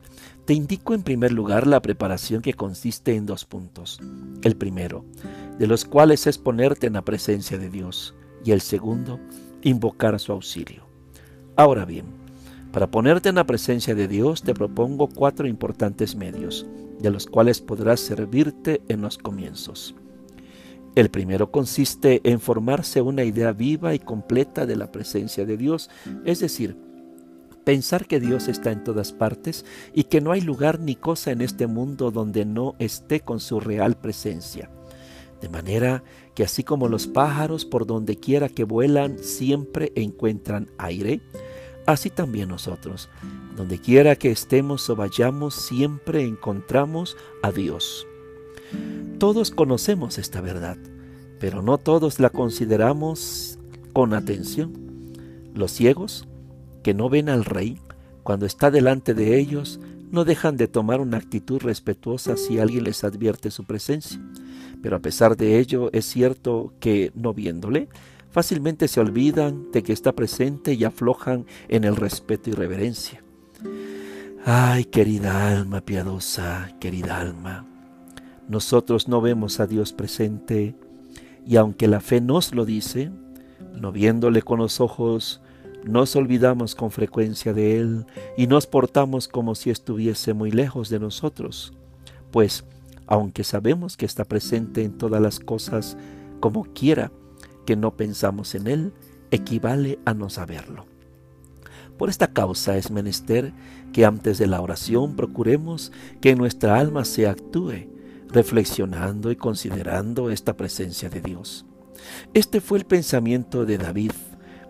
te 0.47 0.55
indico 0.55 0.95
en 0.95 1.03
primer 1.03 1.33
lugar 1.33 1.67
la 1.67 1.83
preparación 1.83 2.41
que 2.41 2.55
consiste 2.55 3.17
en 3.17 3.27
dos 3.27 3.45
puntos. 3.45 4.01
El 4.43 4.57
primero, 4.57 5.05
de 5.59 5.67
los 5.67 5.85
cuales 5.85 6.29
es 6.29 6.39
ponerte 6.39 6.87
en 6.87 6.93
la 6.93 7.03
presencia 7.03 7.59
de 7.59 7.69
Dios, 7.69 8.15
y 8.45 8.53
el 8.53 8.61
segundo, 8.61 9.19
invocar 9.63 10.21
su 10.21 10.31
auxilio. 10.31 10.85
Ahora 11.57 11.85
bien, 11.85 12.07
para 12.71 12.91
ponerte 12.91 13.29
en 13.29 13.35
la 13.35 13.47
presencia 13.47 13.97
de 13.97 14.07
Dios 14.07 14.43
te 14.43 14.55
propongo 14.55 15.09
cuatro 15.09 15.49
importantes 15.49 16.15
medios, 16.15 16.65
de 17.01 17.11
los 17.11 17.27
cuales 17.27 17.61
podrás 17.61 17.99
servirte 17.99 18.83
en 18.89 19.01
los 19.01 19.19
comienzos. 19.19 19.97
El 20.95 21.11
primero 21.11 21.51
consiste 21.51 22.21
en 22.23 22.39
formarse 22.39 23.03
una 23.03 23.25
idea 23.25 23.53
viva 23.53 23.95
y 23.95 23.99
completa 23.99 24.65
de 24.65 24.77
la 24.77 24.93
presencia 24.93 25.45
de 25.45 25.57
Dios, 25.57 25.91
es 26.25 26.39
decir, 26.39 26.86
pensar 27.67 28.07
que 28.07 28.21
Dios 28.21 28.47
está 28.47 28.71
en 28.71 28.85
todas 28.85 29.13
partes 29.13 29.65
y 29.93 30.05
que 30.05 30.21
no 30.21 30.31
hay 30.31 30.41
lugar 30.41 30.79
ni 30.79 30.95
cosa 30.95 31.33
en 31.33 31.41
este 31.41 31.67
mundo 31.67 32.13
donde 32.13 32.45
no 32.45 32.77
esté 32.79 33.19
con 33.19 33.41
su 33.41 33.59
real 33.59 33.97
presencia. 33.97 34.71
De 35.41 35.49
manera 35.49 36.05
que 36.37 36.45
así 36.45 36.63
como 36.63 36.87
los 36.87 37.09
pájaros 37.09 37.65
por 37.65 37.85
donde 37.85 38.19
quiera 38.19 38.49
que 38.49 38.63
vuelan 38.63 39.19
siempre 39.19 39.91
encuentran 39.97 40.71
aire, 40.79 41.21
así 41.87 42.09
también 42.09 42.51
nosotros, 42.51 43.09
donde 43.57 43.81
quiera 43.81 44.15
que 44.15 44.31
estemos 44.31 44.89
o 44.89 44.95
vayamos, 44.95 45.57
siempre 45.57 46.23
encontramos 46.23 47.17
a 47.43 47.51
Dios. 47.51 48.07
Todos 49.19 49.51
conocemos 49.51 50.19
esta 50.19 50.41
verdad, 50.41 50.77
pero 51.41 51.63
no 51.63 51.79
todos 51.79 52.21
la 52.21 52.31
consideramos 52.31 53.59
con 53.93 54.15
atención. 54.15 54.73
Los 55.53 55.73
ciegos 55.73 56.29
que 56.87 56.95
no 56.95 57.09
ven 57.09 57.29
al 57.29 57.45
rey, 57.45 57.81
cuando 58.23 58.47
está 58.47 58.71
delante 58.71 59.13
de 59.13 59.41
ellos, 59.41 59.81
no 60.13 60.25
dejan 60.25 60.57
de 60.57 60.69
tomar 60.69 61.01
una 61.01 61.17
actitud 61.17 61.61
respetuosa 61.61 62.37
si 62.37 62.61
alguien 62.61 62.85
les 62.85 63.03
advierte 63.03 63.51
su 63.51 63.65
presencia. 63.65 64.21
Pero 64.85 64.95
a 64.95 65.01
pesar 65.01 65.37
de 65.37 65.59
ello, 65.59 65.91
es 65.93 66.05
cierto 66.05 66.75
que, 66.79 67.11
no 67.17 67.35
viéndole, 67.35 67.89
fácilmente 68.31 68.87
se 68.87 69.01
olvidan 69.01 69.73
de 69.73 69.83
que 69.83 69.93
está 69.93 70.13
presente 70.13 70.75
y 70.75 70.85
aflojan 70.85 71.45
en 71.67 71.83
el 71.83 71.97
respeto 71.97 72.51
y 72.51 72.53
reverencia. 72.53 73.21
Ay, 74.45 74.85
querida 74.85 75.51
alma 75.51 75.81
piadosa, 75.81 76.71
querida 76.79 77.19
alma, 77.19 77.67
nosotros 78.49 79.09
no 79.09 79.21
vemos 79.21 79.59
a 79.59 79.67
Dios 79.67 79.93
presente 79.93 80.77
y 81.45 81.57
aunque 81.57 81.89
la 81.89 81.99
fe 81.99 82.21
nos 82.21 82.55
lo 82.55 82.65
dice, 82.65 83.11
no 83.75 83.91
viéndole 83.91 84.43
con 84.43 84.61
los 84.61 84.81
ojos, 84.81 85.43
nos 85.87 86.17
olvidamos 86.17 86.75
con 86.75 86.91
frecuencia 86.91 87.53
de 87.53 87.79
Él 87.79 88.07
y 88.37 88.47
nos 88.49 88.67
portamos 88.67 89.29
como 89.29 89.55
si 89.55 89.71
estuviese 89.71 90.35
muy 90.35 90.51
lejos 90.51 90.89
de 90.89 90.99
nosotros, 90.99 91.73
pues, 92.33 92.65
aunque 93.07 93.45
sabemos 93.45 93.97
que 93.97 94.05
está 94.05 94.25
presente 94.25 94.83
en 94.83 94.99
todas 94.99 95.23
las 95.23 95.39
cosas, 95.39 95.97
como 96.41 96.65
quiera 96.65 97.13
que 97.67 97.77
no 97.77 97.97
pensamos 97.97 98.55
en 98.55 98.67
Él, 98.67 98.93
equivale 99.31 99.99
a 100.05 100.13
no 100.13 100.29
saberlo. 100.29 100.87
Por 101.97 102.11
esta 102.11 102.29
causa 102.29 102.77
es 102.77 102.91
menester 102.91 103.53
que 103.93 104.05
antes 104.05 104.39
de 104.39 104.47
la 104.49 104.61
oración 104.61 105.15
procuremos 105.15 105.93
que 106.21 106.35
nuestra 106.35 106.79
alma 106.79 107.05
se 107.05 107.29
actúe, 107.29 107.89
reflexionando 108.29 109.31
y 109.31 109.37
considerando 109.37 110.31
esta 110.31 110.57
presencia 110.57 111.09
de 111.09 111.21
Dios. 111.21 111.65
Este 112.35 112.61
fue 112.61 112.79
el 112.79 112.85
pensamiento 112.85 113.65
de 113.65 113.79
David 113.79 114.13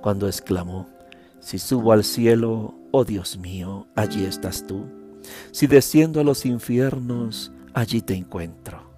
cuando 0.02 0.28
exclamó, 0.28 0.95
si 1.46 1.60
subo 1.60 1.92
al 1.92 2.02
cielo, 2.02 2.74
oh 2.90 3.04
Dios 3.04 3.38
mío, 3.38 3.86
allí 3.94 4.24
estás 4.24 4.66
tú. 4.66 4.86
Si 5.52 5.68
desciendo 5.68 6.18
a 6.18 6.24
los 6.24 6.44
infiernos, 6.44 7.52
allí 7.72 8.02
te 8.02 8.14
encuentro. 8.14 8.90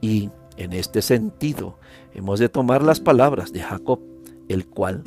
Y 0.00 0.30
en 0.56 0.72
este 0.72 1.02
sentido 1.02 1.80
hemos 2.12 2.38
de 2.38 2.48
tomar 2.48 2.80
las 2.84 3.00
palabras 3.00 3.52
de 3.52 3.58
Jacob, 3.58 3.98
el 4.46 4.68
cual, 4.68 5.02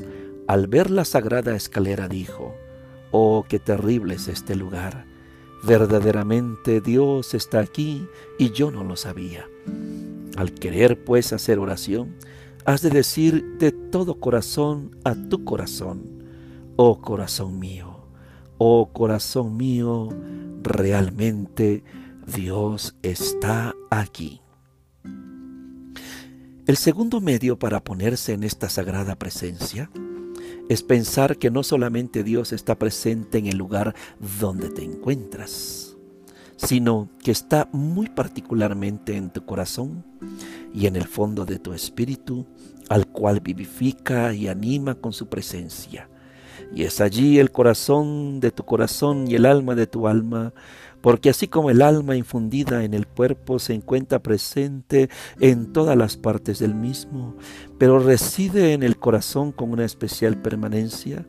al 0.49 0.67
ver 0.67 0.91
la 0.91 1.05
sagrada 1.05 1.55
escalera, 1.55 2.09
dijo, 2.09 2.53
Oh, 3.11 3.45
qué 3.47 3.59
terrible 3.59 4.15
es 4.15 4.27
este 4.27 4.57
lugar. 4.57 5.05
Verdaderamente 5.63 6.81
Dios 6.81 7.33
está 7.33 7.61
aquí 7.61 8.05
y 8.37 8.51
yo 8.51 8.71
no 8.71 8.83
lo 8.83 8.97
sabía. 8.97 9.47
Al 10.35 10.51
querer 10.51 11.01
pues 11.01 11.31
hacer 11.31 11.59
oración, 11.59 12.17
has 12.65 12.81
de 12.81 12.89
decir 12.89 13.57
de 13.57 13.71
todo 13.71 14.19
corazón 14.19 14.97
a 15.05 15.15
tu 15.15 15.45
corazón, 15.45 16.16
Oh 16.79 17.01
corazón 17.01 17.57
mío, 17.57 18.05
oh 18.59 18.93
corazón 18.93 19.57
mío, 19.57 20.09
realmente 20.61 21.83
Dios 22.27 22.95
está 23.01 23.73
aquí. 23.89 24.41
El 26.67 26.77
segundo 26.77 27.19
medio 27.19 27.57
para 27.57 27.83
ponerse 27.83 28.33
en 28.33 28.43
esta 28.43 28.69
sagrada 28.69 29.15
presencia 29.15 29.89
es 30.69 30.83
pensar 30.83 31.39
que 31.39 31.49
no 31.49 31.63
solamente 31.63 32.23
Dios 32.23 32.53
está 32.53 32.77
presente 32.77 33.39
en 33.39 33.47
el 33.47 33.57
lugar 33.57 33.95
donde 34.39 34.69
te 34.69 34.83
encuentras, 34.83 35.97
sino 36.57 37.09
que 37.23 37.31
está 37.31 37.69
muy 37.71 38.07
particularmente 38.07 39.17
en 39.17 39.31
tu 39.31 39.43
corazón 39.45 40.05
y 40.75 40.85
en 40.85 40.95
el 40.95 41.07
fondo 41.07 41.43
de 41.43 41.57
tu 41.57 41.73
espíritu, 41.73 42.45
al 42.87 43.07
cual 43.07 43.39
vivifica 43.39 44.31
y 44.35 44.47
anima 44.47 44.93
con 44.93 45.11
su 45.11 45.27
presencia 45.27 46.07
y 46.73 46.83
es 46.83 47.01
allí 47.01 47.39
el 47.39 47.51
corazón 47.51 48.39
de 48.39 48.51
tu 48.51 48.63
corazón 48.63 49.27
y 49.27 49.35
el 49.35 49.45
alma 49.45 49.75
de 49.75 49.87
tu 49.87 50.07
alma, 50.07 50.53
porque 51.01 51.29
así 51.29 51.47
como 51.47 51.69
el 51.69 51.81
alma 51.81 52.15
infundida 52.15 52.83
en 52.83 52.93
el 52.93 53.07
cuerpo 53.07 53.59
se 53.59 53.73
encuentra 53.73 54.19
presente 54.19 55.09
en 55.39 55.71
todas 55.71 55.95
las 55.95 56.17
partes 56.17 56.59
del 56.59 56.75
mismo, 56.75 57.35
pero 57.77 57.99
reside 57.99 58.73
en 58.73 58.83
el 58.83 58.97
corazón 58.97 59.51
con 59.51 59.71
una 59.71 59.85
especial 59.85 60.41
permanencia, 60.41 61.25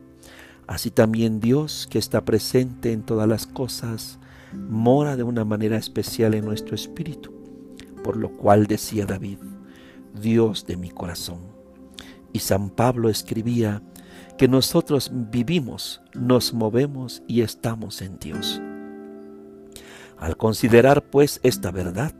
así 0.67 0.91
también 0.91 1.39
Dios, 1.39 1.87
que 1.89 1.99
está 1.99 2.25
presente 2.25 2.91
en 2.91 3.03
todas 3.03 3.27
las 3.27 3.47
cosas, 3.47 4.19
mora 4.53 5.15
de 5.15 5.23
una 5.23 5.45
manera 5.45 5.77
especial 5.77 6.33
en 6.33 6.45
nuestro 6.45 6.75
espíritu, 6.75 7.31
por 8.03 8.17
lo 8.17 8.35
cual 8.37 8.67
decía 8.67 9.05
David, 9.05 9.37
Dios 10.19 10.65
de 10.65 10.77
mi 10.77 10.89
corazón. 10.89 11.39
Y 12.33 12.39
San 12.39 12.69
Pablo 12.69 13.09
escribía, 13.09 13.81
que 14.37 14.47
nosotros 14.47 15.11
vivimos, 15.13 16.01
nos 16.13 16.53
movemos 16.53 17.21
y 17.27 17.41
estamos 17.41 18.01
en 18.01 18.19
Dios. 18.19 18.61
Al 20.17 20.37
considerar 20.37 21.03
pues 21.03 21.39
esta 21.43 21.71
verdad, 21.71 22.13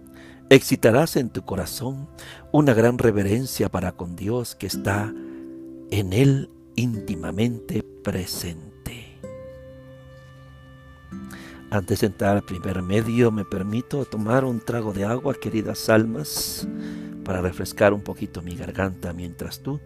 excitarás 0.49 1.15
en 1.15 1.29
tu 1.29 1.43
corazón 1.43 2.09
una 2.51 2.73
gran 2.73 2.97
reverencia 2.97 3.69
para 3.69 3.93
con 3.93 4.15
Dios 4.15 4.55
que 4.55 4.67
está 4.67 5.13
en 5.91 6.13
Él 6.13 6.49
íntimamente 6.75 7.83
presente. 7.83 9.17
Antes 11.71 12.01
de 12.01 12.07
entrar 12.07 12.35
al 12.35 12.43
primer 12.43 12.81
medio, 12.81 13.31
me 13.31 13.45
permito 13.45 14.03
tomar 14.05 14.43
un 14.43 14.59
trago 14.59 14.91
de 14.91 15.05
agua, 15.05 15.35
queridas 15.35 15.87
almas, 15.87 16.67
para 17.23 17.41
refrescar 17.41 17.93
un 17.93 18.01
poquito 18.01 18.41
mi 18.41 18.55
garganta 18.55 19.13
mientras 19.13 19.59
tú 19.59 19.79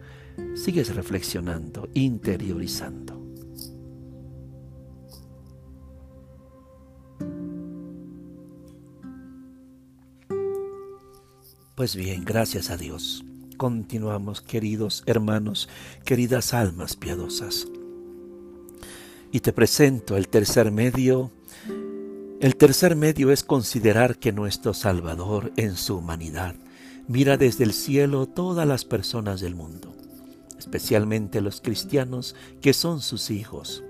sigues 0.54 0.94
reflexionando, 0.94 1.88
interiorizando. 1.94 3.20
Pues 11.74 11.96
bien, 11.96 12.24
gracias 12.24 12.70
a 12.70 12.76
Dios. 12.76 13.24
Continuamos, 13.56 14.40
queridos 14.40 15.02
hermanos, 15.06 15.68
queridas 16.04 16.54
almas 16.54 16.96
piadosas. 16.96 17.66
Y 19.32 19.40
te 19.40 19.52
presento 19.52 20.16
el 20.16 20.28
tercer 20.28 20.70
medio. 20.70 21.32
El 22.40 22.56
tercer 22.56 22.94
medio 22.94 23.32
es 23.32 23.42
considerar 23.42 24.18
que 24.18 24.32
nuestro 24.32 24.72
Salvador 24.72 25.52
en 25.56 25.76
su 25.76 25.96
humanidad 25.98 26.54
mira 27.08 27.36
desde 27.36 27.64
el 27.64 27.72
cielo 27.72 28.26
todas 28.26 28.66
las 28.68 28.84
personas 28.84 29.40
del 29.40 29.56
mundo 29.56 29.94
especialmente 30.58 31.40
los 31.40 31.60
cristianos 31.60 32.34
que 32.60 32.72
son 32.72 33.00
sus 33.00 33.30
hijos, 33.30 33.84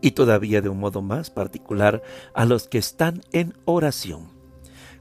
y 0.00 0.12
todavía 0.12 0.60
de 0.60 0.68
un 0.68 0.80
modo 0.80 1.02
más 1.02 1.30
particular 1.30 2.02
a 2.34 2.44
los 2.44 2.68
que 2.68 2.78
están 2.78 3.22
en 3.32 3.54
oración 3.64 4.34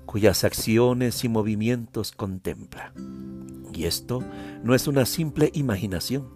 cuyas 0.05 0.43
acciones 0.43 1.23
y 1.23 1.29
movimientos 1.29 2.11
contempla. 2.11 2.93
Y 3.73 3.85
esto 3.85 4.23
no 4.63 4.75
es 4.75 4.87
una 4.87 5.05
simple 5.05 5.49
imaginación, 5.53 6.27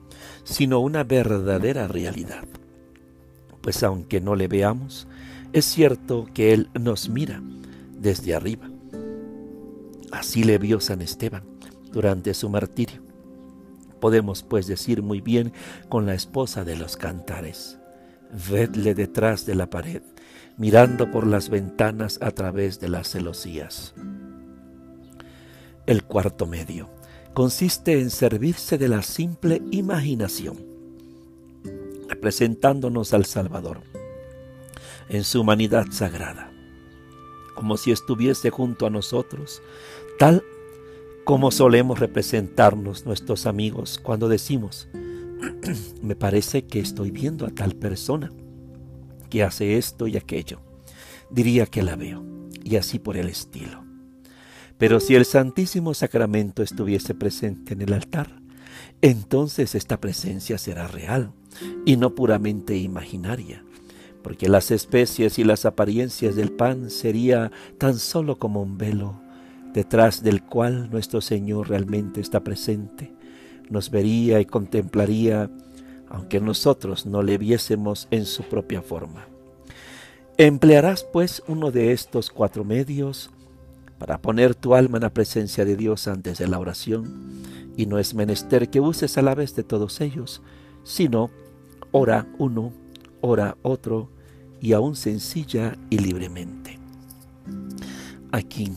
sino 0.44 0.80
una 0.80 1.04
verdadera 1.04 1.88
realidad. 1.88 2.46
Pues 3.62 3.84
aunque 3.84 4.22
no 4.22 4.36
le 4.36 4.48
veamos, 4.48 5.08
es 5.54 5.66
cierto 5.66 6.26
que 6.34 6.54
Él 6.54 6.70
nos 6.80 7.10
mira 7.10 7.42
desde 8.00 8.34
arriba. 8.34 8.70
Así 10.12 10.44
le 10.44 10.58
vio 10.58 10.80
San 10.80 11.02
Esteban 11.02 11.44
durante 11.92 12.34
su 12.34 12.50
martirio. 12.50 13.07
Podemos 14.00 14.44
pues 14.44 14.68
decir 14.68 15.02
muy 15.02 15.22
bien 15.22 15.54
con 15.90 16.06
la 16.06 16.14
esposa 16.14 16.64
de 16.64 16.76
los 16.76 16.98
cantares, 16.98 17.80
vedle 18.50 18.94
detrás 18.94 19.46
de 19.46 19.56
la 19.56 19.70
pared 19.70 20.02
mirando 20.58 21.12
por 21.12 21.26
las 21.26 21.50
ventanas 21.50 22.18
a 22.22 22.32
través 22.32 22.80
de 22.80 22.90
las 22.90 23.12
celosías. 23.12 23.94
El 25.86 26.04
cuarto 26.04 26.46
medio. 26.46 26.90
Consiste 27.34 28.00
en 28.02 28.10
servirse 28.10 28.80
de 28.80 28.88
la 28.88 29.04
simple 29.04 29.62
imaginación, 29.70 30.58
representándonos 32.10 33.14
al 33.14 33.26
Salvador 33.26 33.82
en 35.08 35.24
su 35.24 35.42
humanidad 35.42 35.86
sagrada, 35.92 36.52
como 37.54 37.78
si 37.78 37.92
estuviese 37.92 38.50
junto 38.50 38.88
a 38.88 38.90
nosotros, 38.90 39.62
tal 40.18 40.44
como 41.28 41.52
solemos 41.52 42.00
representarnos 42.00 43.06
nuestros 43.06 43.48
amigos 43.48 44.00
cuando 44.02 44.30
decimos, 44.30 44.88
me 46.02 46.16
parece 46.16 46.64
que 46.64 46.80
estoy 46.80 47.12
viendo 47.12 47.46
a 47.46 47.50
tal 47.50 47.76
persona 47.76 48.32
que 49.30 49.44
hace 49.44 49.78
esto 49.78 50.08
y 50.08 50.16
aquello. 50.16 50.62
Diría 51.30 51.66
que 51.66 51.84
la 51.84 51.98
veo, 51.98 52.24
y 52.64 52.78
así 52.78 52.98
por 52.98 53.18
el 53.18 53.28
estilo. 53.28 53.84
Pero 54.78 55.02
si 55.02 55.16
el 55.16 55.26
Santísimo 55.26 55.94
Sacramento 55.94 56.64
estuviese 56.64 57.14
presente 57.14 57.74
en 57.74 57.82
el 57.82 57.92
altar, 57.92 58.40
entonces 59.02 59.76
esta 59.76 60.00
presencia 60.00 60.58
será 60.58 60.88
real 60.88 61.34
y 61.86 61.98
no 61.98 62.16
puramente 62.16 62.78
imaginaria, 62.78 63.66
porque 64.24 64.48
las 64.48 64.72
especies 64.72 65.40
y 65.40 65.44
las 65.44 65.66
apariencias 65.66 66.38
del 66.38 66.54
pan 66.54 66.90
sería 66.90 67.52
tan 67.78 68.00
solo 68.00 68.40
como 68.40 68.62
un 68.62 68.78
velo 68.78 69.27
detrás 69.74 70.24
del 70.24 70.44
cual 70.44 70.90
nuestro 70.90 71.22
Señor 71.22 71.70
realmente 71.70 72.22
está 72.22 72.44
presente, 72.44 73.14
nos 73.70 73.90
vería 73.92 74.40
y 74.40 74.46
contemplaría 74.46 75.50
aunque 76.10 76.40
nosotros 76.40 77.06
no 77.06 77.22
le 77.22 77.38
viésemos 77.38 78.08
en 78.12 78.26
su 78.26 78.44
propia 78.44 78.82
forma. 78.82 79.28
Emplearás 80.38 81.04
pues 81.04 81.44
uno 81.48 81.72
de 81.72 81.92
estos 81.92 82.30
cuatro 82.30 82.64
medios 82.64 83.30
para 83.98 84.22
poner 84.22 84.56
tu 84.56 84.76
alma 84.76 84.98
en 84.98 85.04
la 85.04 85.14
presencia 85.14 85.66
de 85.66 85.76
Dios 85.76 86.08
antes 86.08 86.38
de 86.38 86.48
la 86.48 86.60
oración, 86.60 87.34
y 87.76 87.88
no 87.88 88.00
es 88.00 88.14
menester 88.14 88.70
que 88.70 88.80
uses 88.80 89.18
a 89.18 89.22
la 89.22 89.36
vez 89.36 89.56
de 89.56 89.64
todos 89.64 90.02
ellos, 90.02 90.42
sino 90.84 91.30
ora 91.92 92.28
uno, 92.38 92.72
ora 93.22 93.58
otro, 93.64 94.10
y 94.62 94.74
aún 94.74 94.96
sencilla 94.96 95.78
y 95.90 96.00
libremente. 96.00 96.80
Aquí 98.32 98.72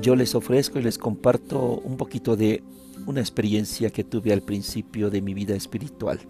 yo 0.00 0.16
les 0.16 0.34
ofrezco 0.34 0.78
y 0.78 0.82
les 0.82 0.98
comparto 0.98 1.80
un 1.84 1.96
poquito 1.96 2.36
de 2.36 2.62
una 3.06 3.20
experiencia 3.20 3.90
que 3.90 4.04
tuve 4.04 4.32
al 4.32 4.42
principio 4.42 5.10
de 5.10 5.22
mi 5.22 5.34
vida 5.34 5.54
espiritual 5.54 6.20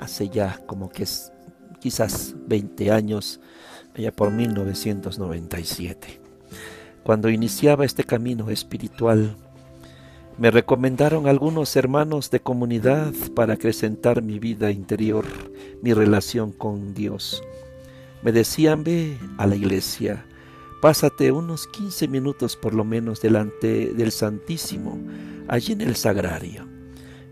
hace 0.00 0.28
ya 0.28 0.60
como 0.66 0.90
que 0.90 1.04
es 1.04 1.32
quizás 1.80 2.34
20 2.46 2.90
años, 2.90 3.40
allá 3.94 4.12
por 4.12 4.30
1997. 4.30 6.20
Cuando 7.02 7.28
iniciaba 7.28 7.84
este 7.84 8.04
camino 8.04 8.50
espiritual, 8.50 9.36
me 10.38 10.50
recomendaron 10.50 11.26
algunos 11.26 11.74
hermanos 11.76 12.30
de 12.30 12.40
comunidad 12.40 13.12
para 13.34 13.54
acrecentar 13.54 14.22
mi 14.22 14.38
vida 14.38 14.70
interior, 14.70 15.26
mi 15.82 15.92
relación 15.92 16.52
con 16.52 16.94
Dios. 16.94 17.42
Me 18.22 18.32
decían, 18.32 18.84
ve 18.84 19.18
a 19.36 19.46
la 19.46 19.56
iglesia, 19.56 20.24
pásate 20.82 21.32
unos 21.32 21.66
15 21.68 22.08
minutos 22.08 22.56
por 22.56 22.74
lo 22.74 22.84
menos 22.84 23.22
delante 23.22 23.94
del 23.94 24.12
Santísimo, 24.12 24.98
allí 25.48 25.72
en 25.72 25.80
el 25.80 25.96
sagrario 25.96 26.72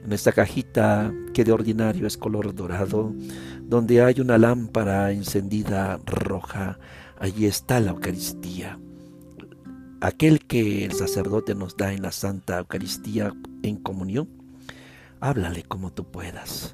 en 0.04 0.12
esta 0.12 0.32
cajita 0.32 1.12
que 1.34 1.44
de 1.44 1.52
ordinario 1.52 2.06
es 2.06 2.16
color 2.16 2.54
dorado, 2.54 3.12
donde 3.62 4.02
hay 4.02 4.20
una 4.20 4.38
lámpara 4.38 5.12
encendida 5.12 6.00
roja, 6.06 6.78
allí 7.18 7.46
está 7.46 7.80
la 7.80 7.90
Eucaristía. 7.90 8.78
Aquel 10.00 10.40
que 10.46 10.84
el 10.84 10.92
sacerdote 10.92 11.54
nos 11.54 11.76
da 11.76 11.92
en 11.92 12.02
la 12.02 12.12
Santa 12.12 12.58
Eucaristía 12.58 13.34
en 13.62 13.76
comunión, 13.76 14.28
háblale 15.20 15.62
como 15.64 15.92
tú 15.92 16.04
puedas. 16.04 16.72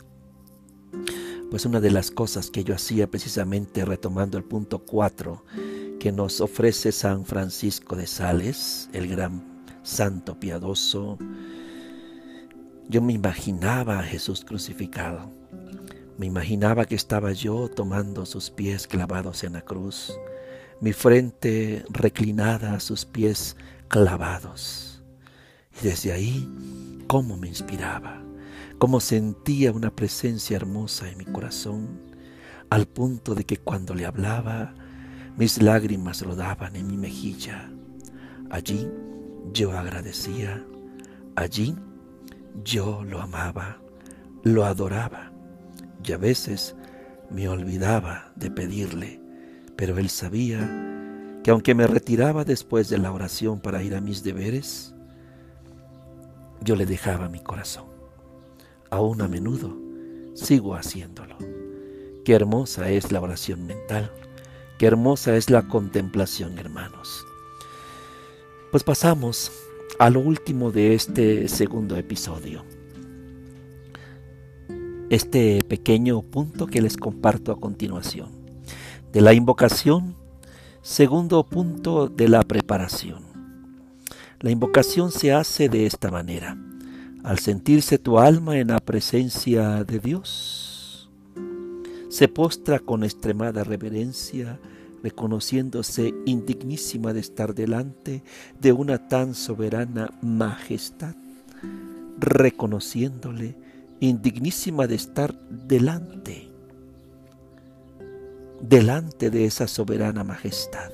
Pues 1.51 1.67
una 1.67 1.81
de 1.81 1.91
las 1.91 2.11
cosas 2.11 2.51
que 2.51 2.65
yo 2.65 2.75
hacía 2.75 3.09
precisamente 3.09 3.85
retomando 3.85 4.39
el 4.39 4.45
punto 4.45 4.81
4 4.81 5.45
que 6.07 6.12
nos 6.12 6.40
ofrece 6.40 6.92
San 6.92 7.27
Francisco 7.27 7.97
de 7.97 8.07
Sales, 8.07 8.88
el 8.92 9.09
gran 9.09 9.42
santo 9.83 10.38
piadoso, 10.38 11.19
yo 12.88 13.03
me 13.03 13.12
imaginaba 13.12 13.99
a 13.99 14.05
Jesús 14.05 14.45
crucificado. 14.45 15.33
Me 16.16 16.27
imaginaba 16.27 16.85
que 16.85 16.95
estaba 16.95 17.33
yo 17.33 17.69
tomando 17.69 18.25
sus 18.25 18.51
pies 18.51 18.87
clavados 18.87 19.42
en 19.42 19.55
la 19.55 19.62
cruz, 19.62 20.16
mi 20.81 20.92
frente 20.92 21.85
reclinada 21.88 22.75
a 22.75 22.79
sus 22.79 23.05
pies 23.05 23.57
clavados. 23.88 25.03
Y 25.81 25.87
desde 25.88 26.12
ahí, 26.12 26.49
cómo 27.09 27.37
me 27.37 27.49
inspiraba, 27.49 28.23
cómo 28.79 29.01
sentía 29.01 29.73
una 29.73 29.90
presencia 29.90 30.55
hermosa 30.55 31.11
en 31.11 31.19
mi 31.19 31.25
corazón, 31.25 32.01
al 32.71 32.87
punto 32.87 33.35
de 33.35 33.42
que 33.42 33.57
cuando 33.57 33.92
le 33.92 34.07
hablaba, 34.07 34.73
mis 35.37 35.61
lágrimas 35.61 36.22
rodaban 36.22 36.77
en 36.77 36.87
mi 36.87 36.96
mejilla. 36.96 37.70
Allí 38.51 38.88
yo 39.53 39.72
agradecía, 39.72 40.64
allí 41.35 41.77
yo 42.64 43.05
lo 43.05 43.20
amaba, 43.20 43.79
lo 44.42 44.64
adoraba 44.64 45.33
y 46.05 46.12
a 46.12 46.16
veces 46.16 46.75
me 47.31 47.49
olvidaba 47.49 48.33
de 48.37 48.51
pedirle, 48.51 49.20
pero 49.77 49.99
él 49.99 50.09
sabía 50.09 50.61
que 51.42 51.51
aunque 51.51 51.75
me 51.75 51.87
retiraba 51.87 52.44
después 52.44 52.88
de 52.88 52.99
la 52.99 53.12
oración 53.12 53.61
para 53.61 53.83
ir 53.83 53.94
a 53.94 54.01
mis 54.01 54.22
deberes, 54.22 54.94
yo 56.61 56.77
le 56.77 56.87
dejaba 56.87 57.29
mi 57.29 57.40
corazón. 57.40 57.87
Aún 58.90 59.20
a 59.20 59.29
menudo 59.29 59.77
sigo 60.35 60.75
haciéndolo. 60.75 61.37
Qué 62.25 62.33
hermosa 62.33 62.90
es 62.90 63.12
la 63.12 63.20
oración 63.20 63.66
mental, 63.66 64.11
qué 64.79 64.87
hermosa 64.87 65.37
es 65.37 65.51
la 65.51 65.69
contemplación, 65.69 66.59
hermanos. 66.59 67.25
Pues 68.71 68.85
pasamos 68.85 69.53
a 69.99 70.11
lo 70.11 70.21
último 70.21 70.71
de 70.71 70.95
este 70.95 71.49
segundo 71.49 71.97
episodio. 71.97 72.65
Este 75.09 75.62
pequeño 75.62 76.23
punto 76.23 76.67
que 76.67 76.83
les 76.83 76.97
comparto 76.97 77.53
a 77.53 77.61
continuación. 77.61 78.31
De 79.12 79.21
la 79.21 79.33
invocación, 79.33 80.15
segundo 80.83 81.45
punto 81.45 82.09
de 82.09 82.29
la 82.29 82.43
preparación. 82.43 83.25
La 84.41 84.51
invocación 84.51 85.12
se 85.12 85.33
hace 85.33 85.69
de 85.69 85.87
esta 85.87 86.11
manera. 86.11 86.59
Al 87.25 87.39
sentirse 87.39 87.99
tu 87.99 88.19
alma 88.19 88.59
en 88.59 88.69
la 88.69 88.81
presencia 88.81 89.85
de 89.85 89.99
Dios, 89.99 90.65
se 92.09 92.29
postra 92.29 92.79
con 92.79 93.05
extremada 93.05 93.64
reverencia 93.64 94.59
reconociéndose 95.03 96.14
indignísima 96.25 97.12
de 97.12 97.21
estar 97.21 97.55
delante 97.55 98.23
de 98.61 98.73
una 98.73 99.09
tan 99.09 99.35
soberana 99.35 100.11
majestad, 100.21 101.14
reconociéndole 102.19 103.55
indignísima 104.01 104.87
de 104.87 104.97
estar 104.97 105.38
delante, 105.49 106.49
delante 108.61 109.31
de 109.31 109.45
esa 109.45 109.69
soberana 109.69 110.25
majestad, 110.25 110.90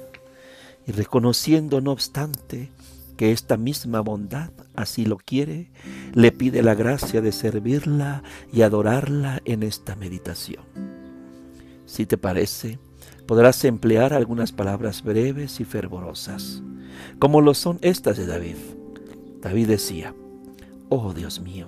y 0.86 0.92
reconociendo 0.92 1.80
no 1.80 1.92
obstante 1.92 2.70
que 3.16 3.32
esta 3.32 3.56
misma 3.56 4.00
bondad 4.00 4.50
así 4.74 5.06
lo 5.06 5.16
quiere, 5.16 5.70
le 6.12 6.32
pide 6.32 6.62
la 6.62 6.74
gracia 6.74 7.20
de 7.20 7.32
servirla 7.32 8.22
y 8.52 8.62
adorarla 8.62 9.40
en 9.44 9.62
esta 9.62 9.96
meditación. 9.96 10.91
Si 11.92 12.06
te 12.06 12.16
parece, 12.16 12.78
podrás 13.26 13.66
emplear 13.66 14.14
algunas 14.14 14.50
palabras 14.50 15.02
breves 15.02 15.60
y 15.60 15.66
fervorosas, 15.66 16.62
como 17.18 17.42
lo 17.42 17.52
son 17.52 17.78
estas 17.82 18.16
de 18.16 18.24
David. 18.24 18.56
David 19.42 19.68
decía, 19.68 20.14
Oh 20.88 21.12
Dios 21.12 21.40
mío, 21.40 21.66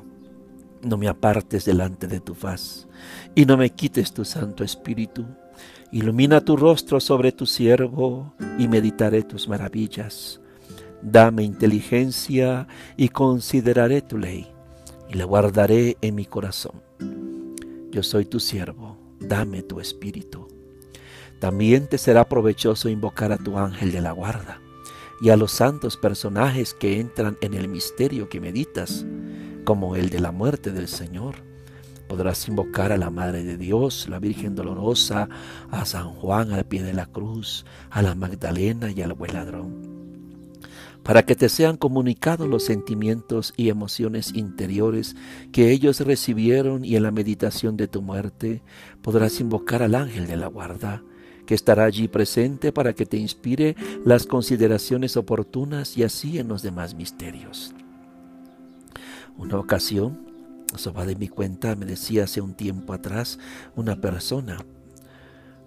no 0.81 0.97
me 0.97 1.09
apartes 1.09 1.67
delante 1.67 2.07
de 2.07 2.21
tu 2.21 2.35
faz, 2.35 2.89
y 3.35 3.45
no 3.45 3.59
me 3.59 3.69
quites 3.69 4.15
tu 4.15 4.25
Santo 4.25 4.65
Espíritu. 4.65 5.27
Ilumina 5.93 6.41
tu 6.41 6.57
rostro 6.57 7.01
sobre 7.01 7.31
tu 7.31 7.45
siervo, 7.45 8.33
y 8.59 8.67
meditaré 8.67 9.25
tus 9.25 9.47
maravillas. 9.47 10.41
Dame 11.03 11.43
inteligencia, 11.43 12.67
y 12.97 13.11
consideraré 13.11 14.01
tu 14.01 14.17
ley, 14.17 14.47
y 15.11 15.19
la 15.19 15.27
guardaré 15.27 15.99
en 16.01 16.15
mi 16.15 16.25
corazón. 16.25 16.81
Yo 17.91 18.03
soy 18.03 18.25
tu 18.25 18.41
siervo, 18.41 18.94
dame 19.29 19.63
tu 19.63 19.81
espíritu. 19.81 20.49
También 21.39 21.89
te 21.89 21.99
será 21.99 22.29
provechoso 22.29 22.89
invocar 22.89 23.33
a 23.33 23.39
tu 23.39 23.59
ángel 23.59 23.93
de 23.93 24.01
la 24.01 24.13
guarda 24.13 24.61
y 25.21 25.31
a 25.31 25.37
los 25.37 25.53
santos 25.53 25.97
personajes 25.97 26.75
que 26.75 27.01
entran 27.01 27.37
en 27.41 27.55
el 27.55 27.69
misterio 27.69 28.29
que 28.29 28.41
meditas, 28.41 29.05
como 29.65 29.97
el 29.97 30.11
de 30.11 30.21
la 30.21 30.33
muerte 30.33 30.73
del 30.73 30.89
Señor. 30.89 31.37
Podrás 32.09 32.47
invocar 32.49 32.93
a 32.93 32.99
la 32.99 33.11
Madre 33.11 33.45
de 33.45 33.57
Dios, 33.57 34.09
la 34.09 34.19
Virgen 34.19 34.55
Dolorosa, 34.55 35.29
a 35.71 35.85
San 35.85 36.11
Juan 36.11 36.53
al 36.53 36.67
pie 36.67 36.83
de 36.83 36.93
la 36.93 37.07
cruz, 37.07 37.65
a 37.91 38.03
la 38.03 38.15
Magdalena 38.15 38.91
y 38.91 39.03
al 39.03 39.15
buen 39.15 39.33
ladrón. 39.33 39.94
Para 41.05 41.25
que 41.25 41.37
te 41.37 41.51
sean 41.51 41.77
comunicados 41.77 42.49
los 42.49 42.65
sentimientos 42.65 43.53
y 43.59 43.69
emociones 43.69 44.33
interiores 44.35 45.15
que 45.53 45.71
ellos 45.71 46.01
recibieron 46.01 46.83
y 46.83 46.97
en 46.97 47.03
la 47.03 47.11
meditación 47.11 47.77
de 47.77 47.89
tu 47.89 48.01
muerte, 48.01 48.63
podrás 49.03 49.39
invocar 49.39 49.83
al 49.83 49.95
ángel 49.95 50.27
de 50.27 50.37
la 50.37 50.47
guarda, 50.47 51.03
que 51.45 51.55
estará 51.55 51.85
allí 51.85 52.09
presente 52.09 52.73
para 52.73 52.95
que 52.95 53.05
te 53.05 53.19
inspire 53.19 53.77
las 54.07 54.27
consideraciones 54.27 55.19
oportunas 55.19 55.99
y 55.99 56.05
así 56.05 56.39
en 56.39 56.49
los 56.49 56.63
demás 56.63 56.95
misterios. 56.95 57.75
Una 59.37 59.59
ocasión, 59.59 60.27
eso 60.75 60.95
va 60.95 61.05
de 61.05 61.17
mi 61.17 61.29
cuenta, 61.29 61.77
me 61.77 61.85
decía 61.85 62.25
hace 62.25 62.41
un 62.41 62.55
tiempo 62.55 62.95
atrás 62.95 63.39
una 63.77 64.01
persona, 64.01 64.65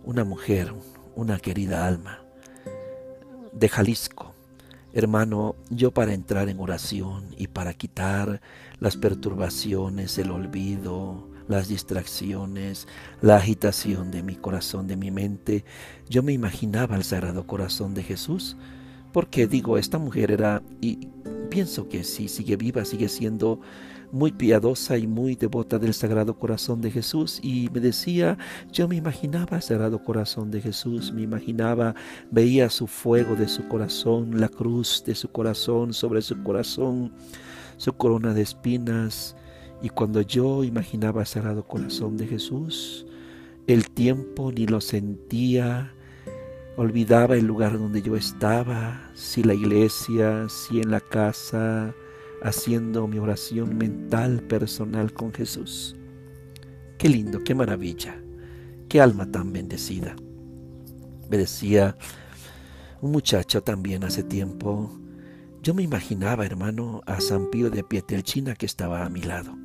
una 0.03 0.23
mujer, 0.23 0.73
una 1.15 1.37
querida 1.37 1.85
alma 1.85 2.21
de 3.53 3.69
Jalisco. 3.69 4.36
Hermano, 4.97 5.55
yo 5.69 5.91
para 5.91 6.15
entrar 6.15 6.49
en 6.49 6.59
oración 6.59 7.25
y 7.37 7.45
para 7.45 7.75
quitar 7.75 8.41
las 8.79 8.97
perturbaciones, 8.97 10.17
el 10.17 10.31
olvido, 10.31 11.29
las 11.47 11.67
distracciones, 11.67 12.87
la 13.21 13.35
agitación 13.35 14.09
de 14.09 14.23
mi 14.23 14.35
corazón, 14.35 14.87
de 14.87 14.97
mi 14.97 15.11
mente, 15.11 15.65
yo 16.09 16.23
me 16.23 16.33
imaginaba 16.33 16.95
el 16.95 17.03
Sagrado 17.03 17.45
Corazón 17.45 17.93
de 17.93 18.01
Jesús, 18.01 18.57
porque 19.13 19.45
digo, 19.45 19.77
esta 19.77 19.99
mujer 19.99 20.31
era, 20.31 20.63
y 20.81 21.09
pienso 21.51 21.89
que 21.89 22.03
sí, 22.03 22.27
sigue 22.27 22.55
viva, 22.55 22.83
sigue 22.83 23.07
siendo 23.07 23.59
muy 24.11 24.31
piadosa 24.31 24.97
y 24.97 25.07
muy 25.07 25.35
devota 25.35 25.79
del 25.79 25.93
Sagrado 25.93 26.37
Corazón 26.37 26.81
de 26.81 26.91
Jesús 26.91 27.39
y 27.41 27.69
me 27.73 27.79
decía, 27.79 28.37
yo 28.71 28.87
me 28.87 28.95
imaginaba 28.95 29.57
el 29.57 29.63
Sagrado 29.63 30.03
Corazón 30.03 30.51
de 30.51 30.61
Jesús, 30.61 31.11
me 31.11 31.21
imaginaba, 31.23 31.95
veía 32.31 32.69
su 32.69 32.87
fuego 32.87 33.35
de 33.35 33.47
su 33.47 33.67
corazón, 33.67 34.39
la 34.39 34.49
cruz 34.49 35.03
de 35.05 35.15
su 35.15 35.29
corazón 35.29 35.93
sobre 35.93 36.21
su 36.21 36.41
corazón, 36.43 37.13
su 37.77 37.93
corona 37.93 38.33
de 38.33 38.41
espinas, 38.41 39.35
y 39.81 39.89
cuando 39.89 40.21
yo 40.21 40.63
imaginaba 40.63 41.21
el 41.21 41.27
Sagrado 41.27 41.67
Corazón 41.67 42.17
de 42.17 42.27
Jesús, 42.27 43.05
el 43.67 43.89
tiempo 43.91 44.51
ni 44.51 44.65
lo 44.65 44.81
sentía, 44.81 45.93
olvidaba 46.77 47.35
el 47.35 47.45
lugar 47.45 47.77
donde 47.77 48.01
yo 48.01 48.15
estaba, 48.15 49.11
si 49.13 49.43
la 49.43 49.53
iglesia, 49.53 50.47
si 50.49 50.79
en 50.79 50.89
la 50.89 51.01
casa, 51.01 51.93
haciendo 52.41 53.07
mi 53.07 53.19
oración 53.19 53.77
mental 53.77 54.41
personal 54.41 55.13
con 55.13 55.33
Jesús. 55.33 55.95
Qué 56.97 57.09
lindo, 57.09 57.43
qué 57.43 57.55
maravilla, 57.55 58.21
qué 58.89 59.01
alma 59.01 59.31
tan 59.31 59.53
bendecida. 59.53 60.15
Me 61.29 61.37
decía 61.37 61.95
un 63.01 63.11
muchacho 63.11 63.61
también 63.61 64.03
hace 64.03 64.23
tiempo, 64.23 64.97
yo 65.67 65.73
me 65.73 65.83
imaginaba, 65.83 66.45
hermano, 66.45 67.01
a 67.05 67.19
San 67.19 67.49
Pío 67.49 67.69
de 67.69 67.83
Pietelchina 67.83 68.55
que 68.55 68.65
estaba 68.65 69.03
a 69.03 69.09
mi 69.09 69.21
lado. 69.21 69.57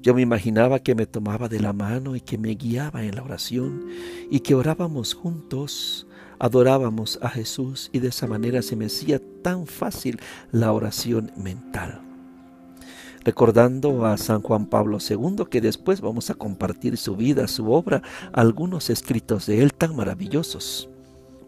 Yo 0.00 0.14
me 0.14 0.22
imaginaba 0.22 0.78
que 0.78 0.94
me 0.94 1.04
tomaba 1.04 1.48
de 1.48 1.60
la 1.60 1.72
mano 1.72 2.16
y 2.16 2.20
que 2.20 2.38
me 2.38 2.54
guiaba 2.54 3.04
en 3.04 3.16
la 3.16 3.22
oración 3.22 3.86
y 4.30 4.40
que 4.40 4.54
orábamos 4.54 5.14
juntos, 5.14 6.05
adorábamos 6.38 7.18
a 7.22 7.28
Jesús 7.28 7.90
y 7.92 8.00
de 8.00 8.08
esa 8.08 8.26
manera 8.26 8.62
se 8.62 8.76
me 8.76 8.86
hacía 8.86 9.20
tan 9.42 9.66
fácil 9.66 10.20
la 10.52 10.72
oración 10.72 11.32
mental. 11.36 12.00
Recordando 13.24 14.06
a 14.06 14.16
San 14.18 14.40
Juan 14.40 14.66
Pablo 14.66 14.98
II, 14.98 15.46
que 15.50 15.60
después 15.60 16.00
vamos 16.00 16.30
a 16.30 16.34
compartir 16.34 16.96
su 16.96 17.16
vida, 17.16 17.48
su 17.48 17.72
obra, 17.72 18.02
algunos 18.32 18.88
escritos 18.88 19.46
de 19.46 19.62
él 19.62 19.74
tan 19.74 19.96
maravillosos. 19.96 20.88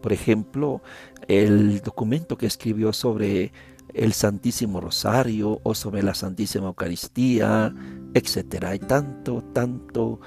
Por 0.01 0.11
ejemplo, 0.11 0.81
el 1.27 1.79
documento 1.81 2.37
que 2.37 2.47
escribió 2.47 2.91
sobre 2.91 3.53
el 3.93 4.13
Santísimo 4.13 4.81
Rosario 4.81 5.61
o 5.63 5.73
sobre 5.73 6.03
la 6.03 6.13
Santísima 6.13 6.67
Eucaristía, 6.67 7.73
etc. 8.13 8.65
Hay 8.65 8.79
tanto, 8.79 9.41
tanto 9.53 10.19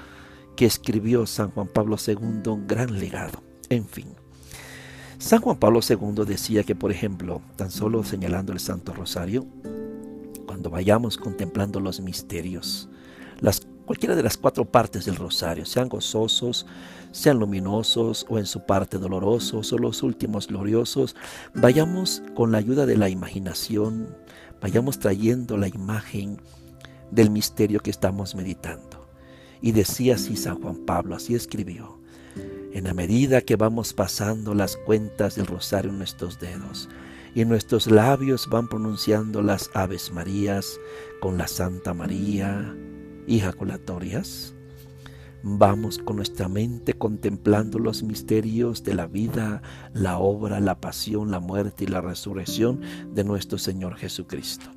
que 0.55 0.65
escribió 0.65 1.25
San 1.25 1.51
Juan 1.51 1.67
Pablo 1.67 1.97
II, 2.05 2.17
un 2.47 2.67
gran 2.67 2.99
legado. 2.99 3.43
En 3.69 3.87
fin. 3.87 4.22
San 5.23 5.39
Juan 5.39 5.55
Pablo 5.55 5.79
II 5.87 6.25
decía 6.27 6.63
que, 6.63 6.75
por 6.75 6.91
ejemplo, 6.91 7.41
tan 7.55 7.71
solo 7.71 8.03
señalando 8.03 8.51
el 8.51 8.59
Santo 8.59 8.91
Rosario, 8.91 9.45
cuando 10.45 10.69
vayamos 10.69 11.15
contemplando 11.15 11.79
los 11.79 12.01
misterios, 12.01 12.89
las, 13.39 13.65
cualquiera 13.85 14.17
de 14.17 14.23
las 14.23 14.35
cuatro 14.35 14.65
partes 14.65 15.05
del 15.05 15.15
Rosario, 15.15 15.65
sean 15.65 15.87
gozosos, 15.87 16.65
sean 17.13 17.39
luminosos 17.39 18.25
o 18.27 18.37
en 18.37 18.45
su 18.45 18.65
parte 18.65 18.97
dolorosos 18.97 19.71
o 19.71 19.77
los 19.77 20.03
últimos 20.03 20.47
gloriosos, 20.47 21.15
vayamos 21.55 22.21
con 22.35 22.51
la 22.51 22.57
ayuda 22.57 22.85
de 22.85 22.97
la 22.97 23.07
imaginación, 23.07 24.13
vayamos 24.61 24.99
trayendo 24.99 25.55
la 25.55 25.69
imagen 25.69 26.41
del 27.11 27.29
misterio 27.29 27.79
que 27.79 27.91
estamos 27.91 28.35
meditando. 28.35 29.07
Y 29.61 29.71
decía 29.71 30.15
así 30.15 30.35
San 30.35 30.61
Juan 30.61 30.79
Pablo, 30.85 31.15
así 31.15 31.33
escribió, 31.33 32.02
en 32.73 32.85
la 32.85 32.93
medida 32.93 33.41
que 33.41 33.55
vamos 33.55 33.93
pasando 33.93 34.53
las 34.53 34.75
cuentas 34.77 35.35
del 35.35 35.47
rosario 35.47 35.91
en 35.91 35.97
nuestros 35.97 36.39
dedos, 36.39 36.89
y 37.35 37.45
nuestros 37.45 37.87
labios 37.87 38.47
van 38.49 38.67
pronunciando 38.67 39.41
las 39.41 39.71
Aves 39.73 40.11
Marías 40.11 40.79
con 41.21 41.37
la 41.37 41.47
Santa 41.47 41.93
María, 41.93 42.75
ejaculatorias, 43.27 44.53
Vamos 45.45 45.97
con 45.97 46.15
nuestra 46.15 46.47
mente 46.47 46.93
contemplando 46.93 47.77
los 47.77 48.01
misterios 48.01 48.81
de 48.85 48.93
la 48.93 49.07
vida, 49.07 49.61
la 49.91 50.17
obra, 50.17 50.61
la 50.61 50.79
pasión, 50.79 51.31
la 51.31 51.41
muerte 51.41 51.83
y 51.83 51.87
la 51.87 51.99
resurrección 51.99 52.79
de 53.13 53.25
nuestro 53.25 53.57
Señor 53.57 53.97
Jesucristo. 53.97 54.71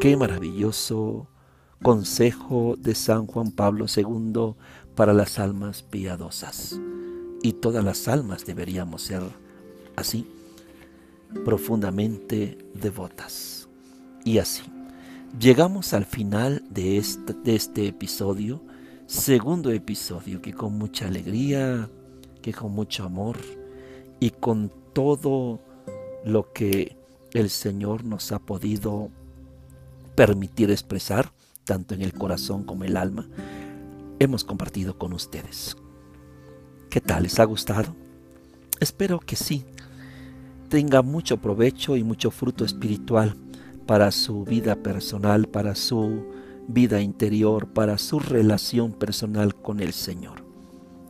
Qué 0.00 0.16
maravilloso 0.16 1.26
consejo 1.82 2.76
de 2.78 2.94
San 2.94 3.26
Juan 3.26 3.50
Pablo 3.50 3.86
II 3.92 4.54
para 4.94 5.12
las 5.12 5.38
almas 5.38 5.82
piadosas. 5.82 6.78
Y 7.42 7.54
todas 7.54 7.84
las 7.84 8.08
almas 8.08 8.44
deberíamos 8.44 9.02
ser 9.02 9.22
así, 9.96 10.26
profundamente 11.44 12.58
devotas. 12.74 13.68
Y 14.24 14.38
así, 14.38 14.62
llegamos 15.38 15.92
al 15.92 16.04
final 16.04 16.62
de 16.70 16.98
este, 16.98 17.86
episodio 17.86 18.62
segundo 19.06 19.70
episodio 19.70 20.40
que 20.40 20.54
con 20.54 20.78
mucha 20.78 21.06
alegría, 21.06 21.90
que 22.40 22.52
con 22.52 22.72
mucho 22.72 23.04
amor 23.04 23.36
y 24.20 24.30
con 24.30 24.72
todo 24.92 25.60
lo 26.24 26.52
que 26.52 26.96
el 27.34 27.50
Señor 27.50 28.04
nos 28.04 28.32
ha 28.32 28.38
podido 28.38 29.10
permitir 30.14 30.70
expresar, 30.70 31.32
tanto 31.64 31.94
en 31.94 32.02
el 32.02 32.12
corazón 32.14 32.64
como 32.64 32.84
el 32.84 32.96
alma, 32.96 33.26
hemos 34.22 34.44
compartido 34.44 34.96
con 34.96 35.12
ustedes. 35.12 35.76
¿Qué 36.88 37.00
tal? 37.00 37.24
¿Les 37.24 37.40
ha 37.40 37.44
gustado? 37.44 37.96
Espero 38.80 39.18
que 39.18 39.36
sí. 39.36 39.64
Tenga 40.68 41.02
mucho 41.02 41.38
provecho 41.38 41.96
y 41.96 42.04
mucho 42.04 42.30
fruto 42.30 42.64
espiritual 42.64 43.34
para 43.86 44.10
su 44.10 44.44
vida 44.44 44.76
personal, 44.76 45.48
para 45.48 45.74
su 45.74 46.24
vida 46.68 47.00
interior, 47.00 47.66
para 47.68 47.98
su 47.98 48.20
relación 48.20 48.92
personal 48.92 49.54
con 49.54 49.80
el 49.80 49.92
Señor. 49.92 50.44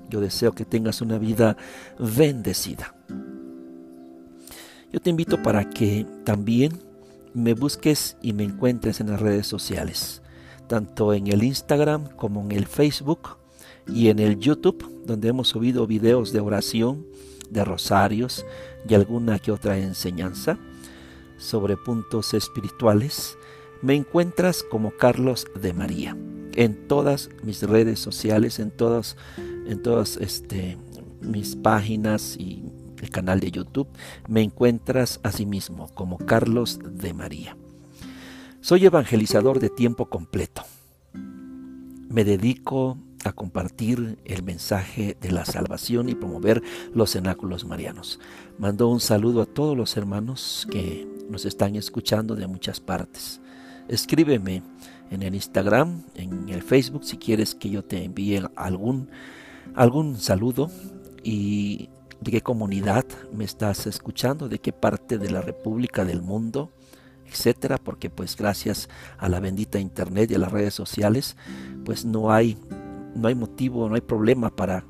Yo 0.09 0.21
deseo 0.21 0.53
que 0.53 0.65
tengas 0.65 1.01
una 1.01 1.19
vida 1.19 1.57
bendecida. 1.99 2.95
Yo 4.93 5.01
te 5.01 5.11
invito 5.11 5.43
para 5.43 5.69
que 5.71 6.07
también 6.25 6.79
me 7.35 7.55
busques 7.55 8.17
y 8.21 8.33
me 8.33 8.45
encuentres 8.45 9.01
en 9.01 9.11
las 9.11 9.21
redes 9.21 9.47
sociales, 9.47 10.23
tanto 10.69 11.13
en 11.15 11.27
el 11.29 11.43
Instagram 11.43 12.09
como 12.17 12.41
en 12.43 12.53
el 12.53 12.67
Facebook 12.67 13.37
y 13.87 14.09
en 14.09 14.19
el 14.19 14.39
YouTube, 14.39 15.03
donde 15.05 15.29
hemos 15.29 15.49
subido 15.49 15.87
videos 15.87 16.33
de 16.33 16.41
oración, 16.41 17.07
de 17.51 17.65
rosarios 17.65 18.47
y 18.89 18.95
alguna 18.95 19.39
que 19.39 19.53
otra 19.53 19.79
enseñanza 19.79 20.59
sobre 21.39 21.77
puntos 21.77 22.35
espirituales, 22.35 23.37
me 23.83 23.95
encuentras 23.95 24.63
como 24.63 24.93
Carlos 24.93 25.47
de 25.61 25.73
María 25.73 26.17
en 26.55 26.87
todas 26.89 27.31
mis 27.43 27.63
redes 27.63 27.99
sociales, 27.99 28.59
en 28.59 28.71
todas, 28.71 29.17
en 29.67 29.83
todas 29.83 30.17
este, 30.19 30.79
mis 31.21 31.57
páginas 31.57 32.37
y 32.39 32.65
el 33.01 33.11
canal 33.11 33.41
de 33.41 33.51
YouTube, 33.51 33.89
me 34.29 34.43
encuentras 34.43 35.21
asimismo 35.23 35.89
como 35.95 36.19
Carlos 36.19 36.79
de 36.83 37.15
María. 37.15 37.57
Soy 38.63 38.87
evangelizador 38.87 39.59
de 39.59 39.71
tiempo 39.71 40.07
completo. 40.07 40.63
Me 41.13 42.23
dedico 42.23 42.97
a 43.25 43.33
compartir 43.33 44.21
el 44.25 44.45
mensaje 44.45 45.17
de 45.21 45.33
la 45.33 45.45
salvación 45.45 46.09
y 46.09 46.15
promover 46.15 46.63
los 46.95 47.11
cenáculos 47.11 47.65
marianos. 47.65 48.21
Mando 48.59 48.87
un 48.87 49.01
saludo 49.01 49.43
a 49.43 49.47
todos 49.47 49.77
los 49.77 49.97
hermanos 49.97 50.69
que 50.71 51.09
nos 51.29 51.45
están 51.45 51.75
escuchando 51.75 52.37
de 52.37 52.47
muchas 52.47 52.79
partes. 52.79 53.41
Escríbeme 53.89 54.63
en 55.11 55.25
el 55.25 55.35
Instagram, 55.35 56.05
en 56.15 56.49
el 56.49 56.63
Facebook, 56.63 57.03
si 57.03 57.17
quieres 57.17 57.57
que 57.57 57.69
yo 57.69 57.83
te 57.83 58.05
envíe 58.05 58.43
algún, 58.55 59.11
algún 59.75 60.19
saludo 60.19 60.71
y 61.25 61.89
de 62.21 62.31
qué 62.31 62.43
comunidad 62.43 63.07
me 63.33 63.43
estás 63.43 63.89
escuchando, 63.89 64.49
de 64.49 64.61
qué 64.61 64.73
parte 64.73 65.19
de 65.19 65.33
la 65.33 65.41
República 65.41 66.05
del 66.05 66.23
mundo, 66.23 66.71
etcétera, 67.33 67.79
porque 67.79 68.11
pues 68.11 68.37
gracias 68.37 68.89
a 69.19 69.29
la 69.29 69.41
bendita 69.41 69.81
internet 69.81 70.31
y 70.31 70.35
a 70.35 70.39
las 70.39 70.53
redes 70.53 70.75
sociales, 70.75 71.37
pues 71.85 72.05
no 72.05 72.33
hay 72.33 72.59
no 73.15 73.29
hay 73.29 73.35
motivo, 73.35 73.89
no 73.89 73.95
hay 73.95 74.01
problema 74.01 74.51
para 74.55 74.85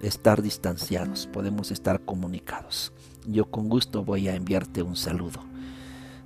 estar 0.00 0.42
distanciados, 0.42 1.26
podemos 1.26 1.70
estar 1.70 2.00
comunicados. 2.04 2.92
Yo 3.26 3.46
con 3.46 3.68
gusto 3.68 4.04
voy 4.04 4.28
a 4.28 4.34
enviarte 4.34 4.82
un 4.82 4.96
saludo. 4.96 5.40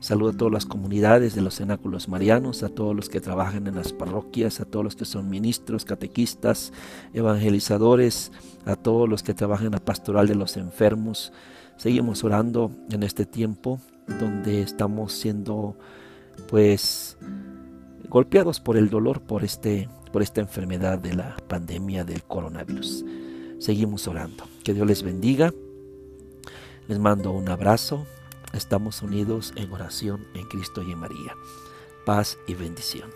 Saludo 0.00 0.30
a 0.30 0.36
todas 0.36 0.52
las 0.52 0.66
comunidades 0.66 1.34
de 1.34 1.42
los 1.42 1.56
cenáculos 1.56 2.08
marianos, 2.08 2.62
a 2.62 2.70
todos 2.70 2.96
los 2.96 3.10
que 3.10 3.20
trabajan 3.20 3.66
en 3.66 3.74
las 3.74 3.92
parroquias, 3.92 4.60
a 4.60 4.64
todos 4.64 4.82
los 4.82 4.96
que 4.96 5.04
son 5.04 5.28
ministros, 5.28 5.84
catequistas, 5.84 6.72
evangelizadores, 7.12 8.32
a 8.64 8.76
todos 8.76 9.08
los 9.08 9.22
que 9.22 9.34
trabajan 9.34 9.66
en 9.66 9.72
la 9.72 9.84
pastoral 9.84 10.26
de 10.26 10.36
los 10.36 10.56
enfermos. 10.56 11.32
Seguimos 11.76 12.24
orando 12.24 12.70
en 12.90 13.02
este 13.02 13.26
tiempo 13.26 13.78
donde 14.18 14.62
estamos 14.62 15.12
siendo 15.12 15.76
pues 16.48 17.16
golpeados 18.08 18.60
por 18.60 18.76
el 18.76 18.90
dolor, 18.90 19.20
por 19.20 19.44
este 19.44 19.88
por 20.12 20.22
esta 20.22 20.40
enfermedad 20.40 20.98
de 20.98 21.14
la 21.14 21.36
pandemia 21.48 22.04
del 22.04 22.22
coronavirus. 22.24 23.04
Seguimos 23.58 24.08
orando. 24.08 24.44
Que 24.64 24.74
Dios 24.74 24.86
les 24.86 25.02
bendiga. 25.02 25.52
Les 26.88 26.98
mando 26.98 27.30
un 27.32 27.48
abrazo. 27.48 28.06
Estamos 28.52 29.02
unidos 29.02 29.52
en 29.56 29.70
oración 29.70 30.26
en 30.34 30.48
Cristo 30.48 30.82
y 30.82 30.92
en 30.92 30.98
María. 30.98 31.34
Paz 32.04 32.38
y 32.48 32.54
bendición. 32.54 33.10